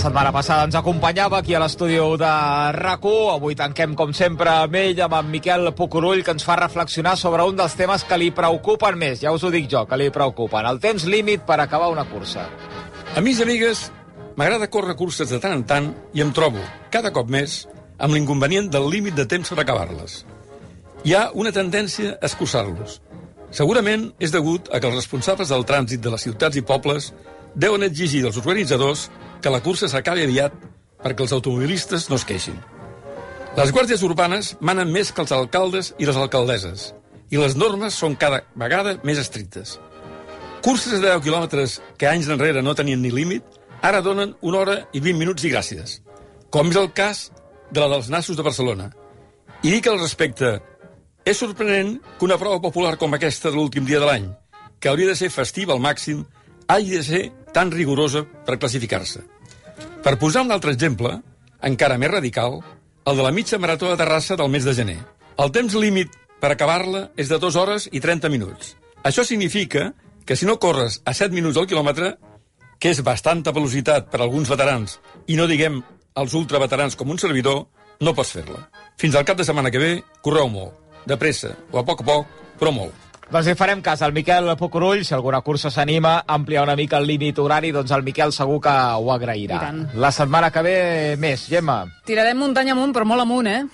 setmana 0.00 0.32
passada 0.32 0.64
ens 0.64 0.76
acompanyava 0.78 1.42
aquí 1.42 1.52
a 1.52 1.60
l'estudi 1.60 1.98
de 2.00 2.32
rac 2.72 3.04
Avui 3.04 3.54
tanquem, 3.54 3.94
com 3.94 4.14
sempre, 4.16 4.48
amb 4.48 4.74
ell, 4.74 5.02
amb 5.04 5.18
en 5.20 5.30
Miquel 5.30 5.72
Pucurull, 5.76 6.24
que 6.24 6.32
ens 6.32 6.44
fa 6.44 6.56
reflexionar 6.56 7.16
sobre 7.20 7.44
un 7.44 7.56
dels 7.56 7.76
temes 7.76 8.04
que 8.04 8.16
li 8.16 8.30
preocupen 8.30 8.96
més. 8.96 9.20
Ja 9.20 9.32
us 9.36 9.44
ho 9.44 9.50
dic 9.52 9.68
jo, 9.68 9.84
que 9.84 10.00
li 10.00 10.08
preocupen. 10.08 10.64
El 10.64 10.80
temps 10.80 11.04
límit 11.04 11.44
per 11.44 11.60
acabar 11.60 11.92
una 11.92 12.08
cursa. 12.08 12.48
Amics 13.16 13.40
i 13.40 13.42
amigues, 13.44 13.92
m'agrada 14.36 14.72
córrer 14.72 14.96
curses 14.96 15.28
de 15.28 15.40
tant 15.40 15.52
en 15.52 15.64
tant 15.64 15.92
i 16.14 16.24
em 16.24 16.32
trobo, 16.32 16.64
cada 16.90 17.12
cop 17.12 17.28
més, 17.28 17.66
amb 17.98 18.14
l'inconvenient 18.14 18.68
del 18.72 18.88
límit 18.90 19.16
de 19.16 19.26
temps 19.28 19.48
per 19.50 19.60
acabar-les. 19.62 20.24
Hi 21.04 21.14
ha 21.14 21.30
una 21.34 21.52
tendència 21.54 22.16
a 22.16 22.26
escurçar-los. 22.28 23.00
Segurament 23.54 24.10
és 24.18 24.32
degut 24.34 24.68
a 24.72 24.80
que 24.80 24.88
els 24.90 24.98
responsables 24.98 25.52
del 25.52 25.64
trànsit 25.68 26.02
de 26.02 26.12
les 26.12 26.24
ciutats 26.26 26.58
i 26.58 26.64
pobles 26.66 27.12
deuen 27.54 27.86
exigir 27.86 28.22
dels 28.24 28.36
organitzadors 28.36 29.08
que 29.40 29.52
la 29.52 29.62
cursa 29.64 29.88
s'acabi 29.88 30.26
aviat 30.26 30.56
perquè 31.02 31.24
els 31.24 31.32
automobilistes 31.32 32.08
no 32.10 32.18
es 32.18 32.26
queixin. 32.28 32.56
Les 33.56 33.72
guàrdies 33.72 34.02
urbanes 34.04 34.54
manen 34.60 34.90
més 34.92 35.12
que 35.12 35.22
els 35.24 35.32
alcaldes 35.32 35.94
i 35.96 36.08
les 36.08 36.16
alcaldesses, 36.20 36.90
i 37.32 37.40
les 37.40 37.56
normes 37.56 37.96
són 37.96 38.16
cada 38.20 38.42
vegada 38.58 38.98
més 39.04 39.20
estrictes. 39.22 39.78
Curses 40.66 40.98
de 40.98 41.06
10 41.06 41.22
quilòmetres 41.24 41.78
que 41.96 42.08
anys 42.10 42.28
enrere 42.32 42.62
no 42.62 42.74
tenien 42.74 43.00
ni 43.00 43.12
límit, 43.14 43.44
ara 43.80 44.02
donen 44.02 44.34
una 44.42 44.58
hora 44.58 44.76
i 44.92 45.00
20 45.00 45.20
minuts 45.22 45.46
i 45.46 45.52
gràcies, 45.52 46.00
com 46.50 46.68
és 46.72 46.76
el 46.80 46.90
cas 46.92 47.30
de 47.70 47.80
la 47.80 47.88
dels 47.92 48.08
Nassos 48.12 48.36
de 48.36 48.44
Barcelona. 48.46 48.90
I 49.62 49.70
dic 49.72 49.86
al 49.88 50.00
respecte, 50.00 50.58
és 51.26 51.38
sorprenent 51.38 51.96
que 52.18 52.26
una 52.28 52.38
prova 52.38 52.60
popular 52.62 52.96
com 53.00 53.14
aquesta 53.14 53.50
de 53.50 53.58
l'últim 53.58 53.86
dia 53.86 54.00
de 54.02 54.06
l'any, 54.06 54.28
que 54.78 54.90
hauria 54.90 55.10
de 55.10 55.16
ser 55.18 55.32
festiva 55.34 55.74
al 55.74 55.82
màxim, 55.82 56.24
hagi 56.68 56.92
de 56.98 57.02
ser 57.02 57.22
tan 57.54 57.72
rigorosa 57.72 58.24
per 58.46 58.58
classificar-se. 58.58 59.24
Per 60.04 60.18
posar 60.20 60.44
un 60.46 60.52
altre 60.54 60.74
exemple, 60.76 61.16
encara 61.62 61.98
més 61.98 62.12
radical, 62.12 62.60
el 63.06 63.16
de 63.16 63.24
la 63.26 63.32
mitja 63.34 63.58
marató 63.58 63.90
de 63.90 63.98
Terrassa 63.98 64.36
del 64.36 64.50
mes 64.50 64.64
de 64.64 64.74
gener. 64.74 64.98
El 65.38 65.52
temps 65.54 65.74
límit 65.74 66.14
per 66.40 66.52
acabar-la 66.52 67.08
és 67.16 67.30
de 67.30 67.38
2 67.42 67.56
hores 67.56 67.88
i 67.92 68.00
30 68.00 68.30
minuts. 68.30 68.74
Això 69.02 69.24
significa 69.24 69.92
que 70.26 70.36
si 70.36 70.46
no 70.46 70.58
corres 70.58 71.00
a 71.04 71.14
7 71.14 71.34
minuts 71.34 71.58
al 71.58 71.68
quilòmetre, 71.70 72.16
que 72.78 72.90
és 72.90 73.02
bastanta 73.02 73.54
velocitat 73.56 74.10
per 74.10 74.20
a 74.20 74.24
alguns 74.26 74.50
veterans, 74.50 74.98
i 75.26 75.36
no 75.38 75.46
diguem 75.46 75.80
els 76.16 76.34
ultraveterans 76.34 76.96
com 76.96 77.10
un 77.12 77.20
servidor, 77.20 77.66
no 78.00 78.14
pots 78.16 78.34
fer-la. 78.36 78.66
Fins 79.00 79.16
al 79.16 79.26
cap 79.28 79.38
de 79.38 79.44
setmana 79.44 79.70
que 79.70 79.80
ve, 79.82 79.90
correu 80.24 80.48
molt. 80.52 80.84
De 81.06 81.16
pressa, 81.20 81.52
o 81.70 81.78
a 81.78 81.84
poc 81.86 82.02
a 82.02 82.06
poc, 82.06 82.38
però 82.58 82.72
molt. 82.74 83.06
Doncs 83.26 83.48
li 83.50 83.56
farem 83.58 83.80
cas 83.82 84.02
al 84.06 84.12
Miquel 84.14 84.52
Pucurull. 84.58 85.02
Si 85.04 85.14
alguna 85.14 85.40
cursa 85.42 85.70
s'anima 85.70 86.20
a 86.20 86.34
ampliar 86.34 86.62
una 86.62 86.76
mica 86.78 86.98
el 86.98 87.08
límit 87.10 87.38
horari, 87.42 87.72
doncs 87.74 87.90
el 87.94 88.04
Miquel 88.06 88.32
segur 88.32 88.60
que 88.62 88.70
ho 88.70 89.10
agrairà. 89.12 89.58
La 89.98 90.12
setmana 90.14 90.52
que 90.54 90.62
ve, 90.62 90.76
més. 91.18 91.48
Gemma, 91.50 91.82
Tirarem 92.06 92.38
muntanya 92.38 92.76
amunt, 92.76 92.94
però 92.94 93.06
molt 93.06 93.26
amunt, 93.26 93.50
eh? 93.50 93.64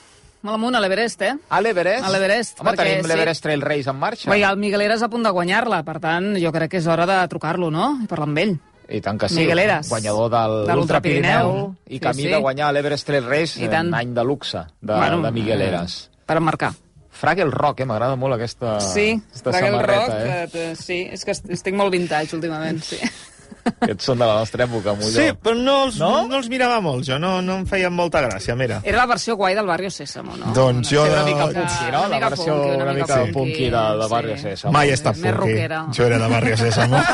Molt 0.43 0.57
amunt, 0.57 0.75
a 0.75 0.81
l'Everest, 0.83 1.21
eh? 1.23 1.35
a 1.55 1.61
l'Everest? 1.63 2.03
A 2.03 2.11
l'Everest, 2.11 2.57
Home, 2.59 2.73
perquè 2.73 2.83
tenim 2.89 3.05
sí. 3.05 3.11
l'Everest 3.13 3.45
Trail 3.45 3.61
Race 3.63 3.93
en 3.93 4.01
marxa. 4.01 4.31
Bé, 4.33 4.41
el 4.43 4.59
Miguel 4.59 4.83
Eres 4.89 5.05
a 5.05 5.09
punt 5.13 5.23
de 5.23 5.31
guanyar-la, 5.31 5.85
per 5.87 6.01
tant, 6.03 6.33
jo 6.43 6.51
crec 6.51 6.73
que 6.73 6.81
és 6.81 6.89
hora 6.91 7.07
de 7.07 7.21
trucar-lo, 7.31 7.71
no? 7.71 7.93
I 8.03 8.09
parlar 8.11 8.27
amb 8.33 8.41
ell. 8.43 8.57
I 8.89 9.01
tant 9.01 9.19
que 9.21 9.29
sí. 9.29 9.41
Miguel. 9.41 9.61
Guanyador 9.89 10.31
del 10.31 10.67
De 10.67 10.75
l'Ultra 10.75 11.01
Pirineu. 11.01 11.47
l'Ultrapirineu. 11.47 11.77
I 11.89 12.01
camí 12.01 12.23
sí. 12.23 12.29
de 12.29 12.37
guanyar 12.39 12.73
l'Everest 12.73 13.07
Trail 13.07 13.25
Race 13.25 13.69
tant. 13.69 13.93
any 13.95 14.13
de 14.15 14.25
luxe 14.25 14.59
de, 14.81 14.95
Bueno, 14.95 15.21
de 15.23 15.31
Miguel 15.31 15.61
eh, 15.63 15.69
Eres. 15.69 16.11
Per 16.27 16.41
marcar. 16.41 16.73
Fraggle 17.13 17.51
Rock, 17.53 17.81
eh? 17.81 17.85
M'agrada 17.87 18.17
molt 18.17 18.35
aquesta, 18.35 18.81
Sí, 18.81 19.13
aquesta 19.29 19.51
Fraggle 19.53 19.71
samarreta, 19.71 20.07
Rock, 20.07 20.55
eh? 20.55 20.71
eh, 20.73 20.77
sí, 20.77 21.09
és 21.13 21.25
que 21.25 21.31
est- 21.31 21.51
estic 21.51 21.75
molt 21.75 21.93
vintage 21.93 22.35
últimament, 22.35 22.81
sí. 22.83 22.97
Aquests 23.63 24.05
són 24.09 24.19
de 24.19 24.27
la 24.27 24.35
nostra 24.41 24.65
època, 24.65 24.93
Molló. 24.99 25.13
Sí, 25.15 25.27
però 25.43 25.55
no 25.55 25.77
els, 25.87 25.99
No? 26.01 26.11
no? 26.23 26.29
no 26.33 26.37
els 26.41 26.49
mirava 26.51 26.81
molt, 26.83 27.05
jo. 27.07 27.19
No, 27.23 27.37
no 27.43 27.61
em 27.61 27.67
feien 27.67 27.93
molta 27.95 28.21
gràcia, 28.25 28.57
mira. 28.59 28.81
Era 28.83 28.99
la 28.99 29.07
versió 29.07 29.37
guai 29.37 29.55
del 29.55 29.67
Barrio 29.67 29.91
Sésamo, 29.91 30.37
no? 30.37 30.53
Doncs 30.57 30.91
jo... 30.91 31.05
Era 31.07 31.23
una 31.23 31.25
mica 31.31 31.47
de- 31.47 31.55
punky, 31.61 31.93
no? 31.93 32.09
La 32.09 32.19
versió 32.29 32.57
una, 32.63 32.93
mica 32.93 33.21
punky 33.33 33.69
de, 33.71 33.85
de 34.01 34.03
sí. 34.05 34.11
Barrio 34.11 34.37
Sésamo. 34.39 34.73
Mai 34.73 34.91
he 34.91 34.93
estat 34.99 35.17
punky. 35.23 35.69
Jo 35.97 36.07
era 36.07 36.19
de 36.19 36.29
Barrio 36.29 36.57
Sésamo. 36.57 36.99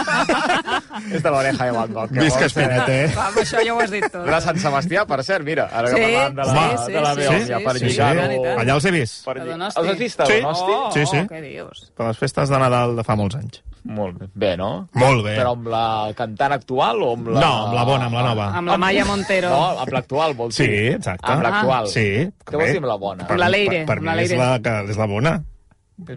És 1.13 1.23
de 1.23 1.31
l'oreja 1.31 1.65
de 1.69 1.71
Van 1.73 1.93
Gogh. 1.95 2.11
que 2.13 2.21
Visca 2.25 2.41
vols, 2.41 2.57
eh? 2.57 2.63
Espinete. 2.65 2.97
Va, 3.17 3.27
amb 3.29 3.39
això 3.43 3.63
ja 3.65 3.75
ho 3.75 3.79
has 3.81 3.91
dit 3.93 4.07
tot. 4.11 4.25
De 4.27 4.41
Sant 4.45 4.59
Sebastià, 4.65 5.05
per 5.09 5.21
cert, 5.25 5.45
mira, 5.47 5.69
ara 5.73 5.93
que 5.93 5.97
Sí, 6.01 6.03
parlàvem 6.03 6.35
de 6.35 6.43
la, 6.43 6.55
sí, 6.55 6.85
sí, 6.87 6.93
de 6.93 7.01
la 7.01 7.13
sí, 7.15 7.65
per 7.69 7.77
sí, 7.79 7.85
lligar. 7.85 8.11
Allà 8.59 8.75
els 8.75 8.85
he 8.89 8.93
vist. 8.95 9.29
Els 9.29 9.79
has 9.79 9.99
vist 9.99 10.21
a 10.21 10.27
Sí. 10.27 10.41
Donosti? 10.41 10.73
Oh, 10.75 10.91
Sí, 10.97 11.07
sí. 11.07 11.23
què 11.31 11.41
dius? 11.45 11.85
Per 11.97 12.07
les 12.09 12.19
festes 12.19 12.49
de 12.51 12.59
Nadal 12.59 12.97
de 12.97 13.05
fa 13.07 13.17
molts 13.17 13.37
anys. 13.39 13.63
Molt 13.89 14.19
bé. 14.21 14.27
Bé, 14.37 14.51
no? 14.61 14.87
Molt 15.01 15.23
bé. 15.25 15.35
Però 15.39 15.55
amb 15.57 15.69
la 15.73 15.83
cantant 16.17 16.53
actual 16.59 17.01
o 17.03 17.13
amb 17.17 17.31
la... 17.33 17.41
No, 17.41 17.53
amb 17.67 17.75
la 17.79 17.85
bona, 17.89 18.09
amb 18.11 18.19
la 18.19 18.25
nova. 18.27 18.49
Amb 18.61 18.69
la 18.69 18.77
Maya 18.83 19.05
Montero. 19.09 19.49
No, 19.49 19.63
amb 19.81 19.93
l'actual, 19.97 20.35
vols 20.37 20.55
Sí, 20.61 20.67
dir? 20.69 20.95
exacte. 20.99 21.25
Amb 21.33 21.43
l'actual. 21.47 21.89
Sí. 21.89 22.05
Què 22.45 22.59
vols 22.61 22.75
dir 22.77 22.83
amb 22.83 22.91
la 22.93 22.97
bona? 23.01 23.25
Per, 23.25 23.33
Amb 23.39 23.41
la 23.47 23.49
Leire, 23.49 23.79
Per, 23.85 23.87
per 23.95 23.97
amb 24.03 24.11
la 24.11 24.17
mi 24.19 24.27
és 24.27 24.35
Leire. 24.35 24.45
la, 24.45 24.59
que, 24.61 24.75
és 24.93 25.01
la 25.01 25.07
bona. 25.09 25.33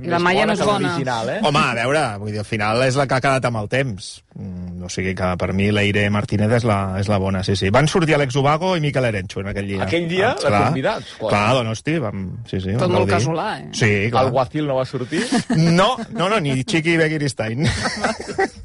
La 0.06 0.20
Maya 0.22 0.46
no 0.46 0.54
és 0.54 0.60
bona. 0.62 0.91
eh? 1.02 1.39
Home, 1.41 1.58
a 1.60 1.74
veure, 1.74 2.02
vull 2.22 2.30
dir, 2.32 2.39
al 2.44 2.46
final 2.46 2.84
és 2.86 2.96
la 2.96 3.08
que 3.10 3.15
ha 3.17 3.22
quedat 3.24 3.46
amb 3.50 3.58
el 3.63 3.67
temps. 3.67 4.10
Mm, 4.38 4.84
o 4.86 4.89
sigui 4.94 5.15
que 5.17 5.32
per 5.41 5.48
mi 5.58 5.72
l'Eire 5.74 6.04
Martínez 6.13 6.52
és 6.60 6.63
la, 6.70 6.78
és 7.02 7.10
la 7.10 7.17
bona, 7.17 7.41
sí, 7.44 7.56
sí. 7.58 7.72
Van 7.74 7.88
sortir 7.89 8.13
Alex 8.15 8.36
Ubago 8.38 8.76
i 8.78 8.82
Miquel 8.84 9.06
Erencho 9.10 9.41
en 9.41 9.50
aquell 9.50 9.67
dia. 9.67 9.82
Aquell 9.88 10.08
dia, 10.08 10.30
Ah, 10.30 10.36
de 10.38 10.48
clar. 10.48 10.63
convidats, 10.67 11.15
coi. 11.20 11.30
Clar, 11.34 11.54
Donosti, 11.58 11.98
vam... 11.98 12.22
Sí, 12.46 12.62
sí, 12.62 12.72
Tot 12.78 12.86
vam 12.86 12.91
molt 13.00 13.10
casolà, 13.10 13.48
eh? 13.60 13.70
Sí, 13.74 13.91
clar. 14.12 14.26
El 14.28 14.32
Guacil 14.38 14.67
no 14.67 14.76
va 14.78 14.86
sortir? 14.86 15.26
No, 15.58 15.96
no, 16.12 16.30
no, 16.30 16.39
ni 16.39 16.63
Chiqui 16.63 16.96
Begiristain. 17.02 17.65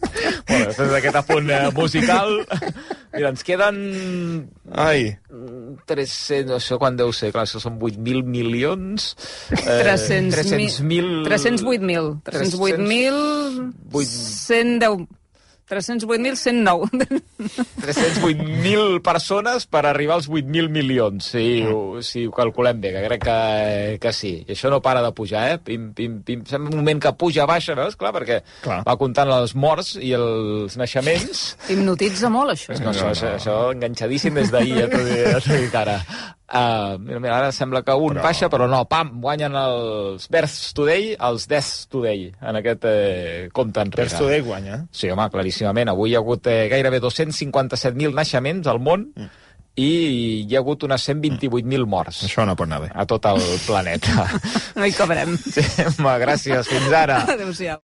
bueno, 0.49 0.71
després 0.71 0.91
d'aquest 0.95 1.21
apunt 1.23 1.51
eh, 1.51 1.63
musical... 1.77 2.41
Mira, 3.17 3.31
ens 3.33 3.45
queden 3.47 3.77
Ai, 4.77 5.07
300, 5.89 6.53
això 6.59 6.77
quan 6.81 6.99
deu 6.99 7.13
ser? 7.17 7.31
Clar, 7.33 7.47
això 7.47 7.63
són 7.63 7.79
8.000 7.81 8.27
milions. 8.29 9.13
Eh, 9.57 9.79
300.000... 9.83 11.25
308.000. 11.29 12.19
308.000... 12.29 13.71
110... 13.97 15.07
308.109. 15.69 17.21
308.000 17.83 19.01
persones 19.09 19.67
per 19.67 19.85
arribar 19.87 20.21
als 20.21 20.29
8.000 20.31 20.71
milions, 20.71 21.33
si, 21.33 21.63
ho, 21.67 22.03
si 22.07 22.27
ho 22.27 22.35
calculem 22.35 22.81
bé, 22.81 22.93
que 22.95 23.03
crec 23.09 23.25
que, 23.27 23.99
que 24.03 24.13
sí. 24.15 24.33
I 24.47 24.55
això 24.55 24.71
no 24.71 24.81
para 24.85 25.03
de 25.03 25.11
pujar, 25.17 25.47
eh? 25.55 25.59
Pim, 25.59 25.91
pim, 25.97 26.21
pim. 26.27 26.45
Sembla 26.47 26.71
un 26.71 26.81
moment 26.83 27.03
que 27.03 27.13
puja, 27.19 27.49
baixa, 27.51 27.75
veus? 27.79 27.99
Clar, 27.99 28.15
perquè 28.15 28.41
Clar. 28.63 28.81
va 28.87 28.97
comptant 29.01 29.33
els 29.41 29.57
morts 29.59 29.97
i 29.99 30.15
els 30.17 30.79
naixements. 30.79 31.45
Hipnotitza 31.73 32.31
molt, 32.33 32.55
això. 32.55 32.77
No, 32.79 32.95
això, 32.95 33.11
això, 33.11 33.35
això 33.41 33.59
enganxadíssim 33.75 34.39
des 34.39 34.55
d'ahir, 34.55 34.85
ja 34.85 34.89
t'ho 35.43 35.61
dic 35.61 35.75
ara. 35.83 36.01
Uh, 36.47 36.95
mira, 37.03 37.19
mira, 37.19 37.39
ara 37.41 37.49
sembla 37.51 37.81
que 37.83 37.91
un 37.99 38.13
Però- 38.15 38.23
baixa, 38.23 38.47
però 38.49 38.69
no, 38.71 38.85
pam, 38.87 39.09
guanyen 39.21 39.57
els 39.59 40.29
Birth 40.31 40.59
Today, 40.79 41.17
els 41.19 41.49
Death 41.51 41.89
Today, 41.91 42.29
en 42.41 42.61
aquest 42.61 42.85
eh, 42.87 43.49
compte 43.53 43.83
enrere. 43.83 44.05
Pers 44.07 44.15
Today 44.21 44.45
guanya. 44.47 44.79
Sí, 44.95 45.11
home, 45.11 45.27
claríssimament. 45.33 45.91
Avui 45.91 46.13
hi 46.13 46.15
ha 46.15 46.23
hagut 46.23 46.47
eh, 46.47 46.69
gairebé 46.71 47.01
257.000 47.03 48.15
naixements 48.15 48.71
al 48.71 48.79
món 48.79 49.09
mm. 49.11 49.27
i 49.83 49.91
hi 50.47 50.55
ha 50.55 50.63
hagut 50.63 50.87
unes 50.87 51.03
128.000 51.11 51.85
morts 51.91 52.23
Això 52.31 52.47
no 52.47 52.55
pot 52.57 52.71
anar 52.71 52.81
bé. 52.87 52.93
a 52.95 53.05
tot 53.11 53.27
el 53.33 53.43
planeta. 53.67 54.29
No 54.77 54.85
hi 54.87 54.93
cabrem. 54.93 55.35
Sí, 55.41 55.63
home, 55.83 56.15
gràcies. 56.23 56.69
Fins 56.71 56.93
ara. 56.95 57.23
Adéu-siau. 57.35 57.83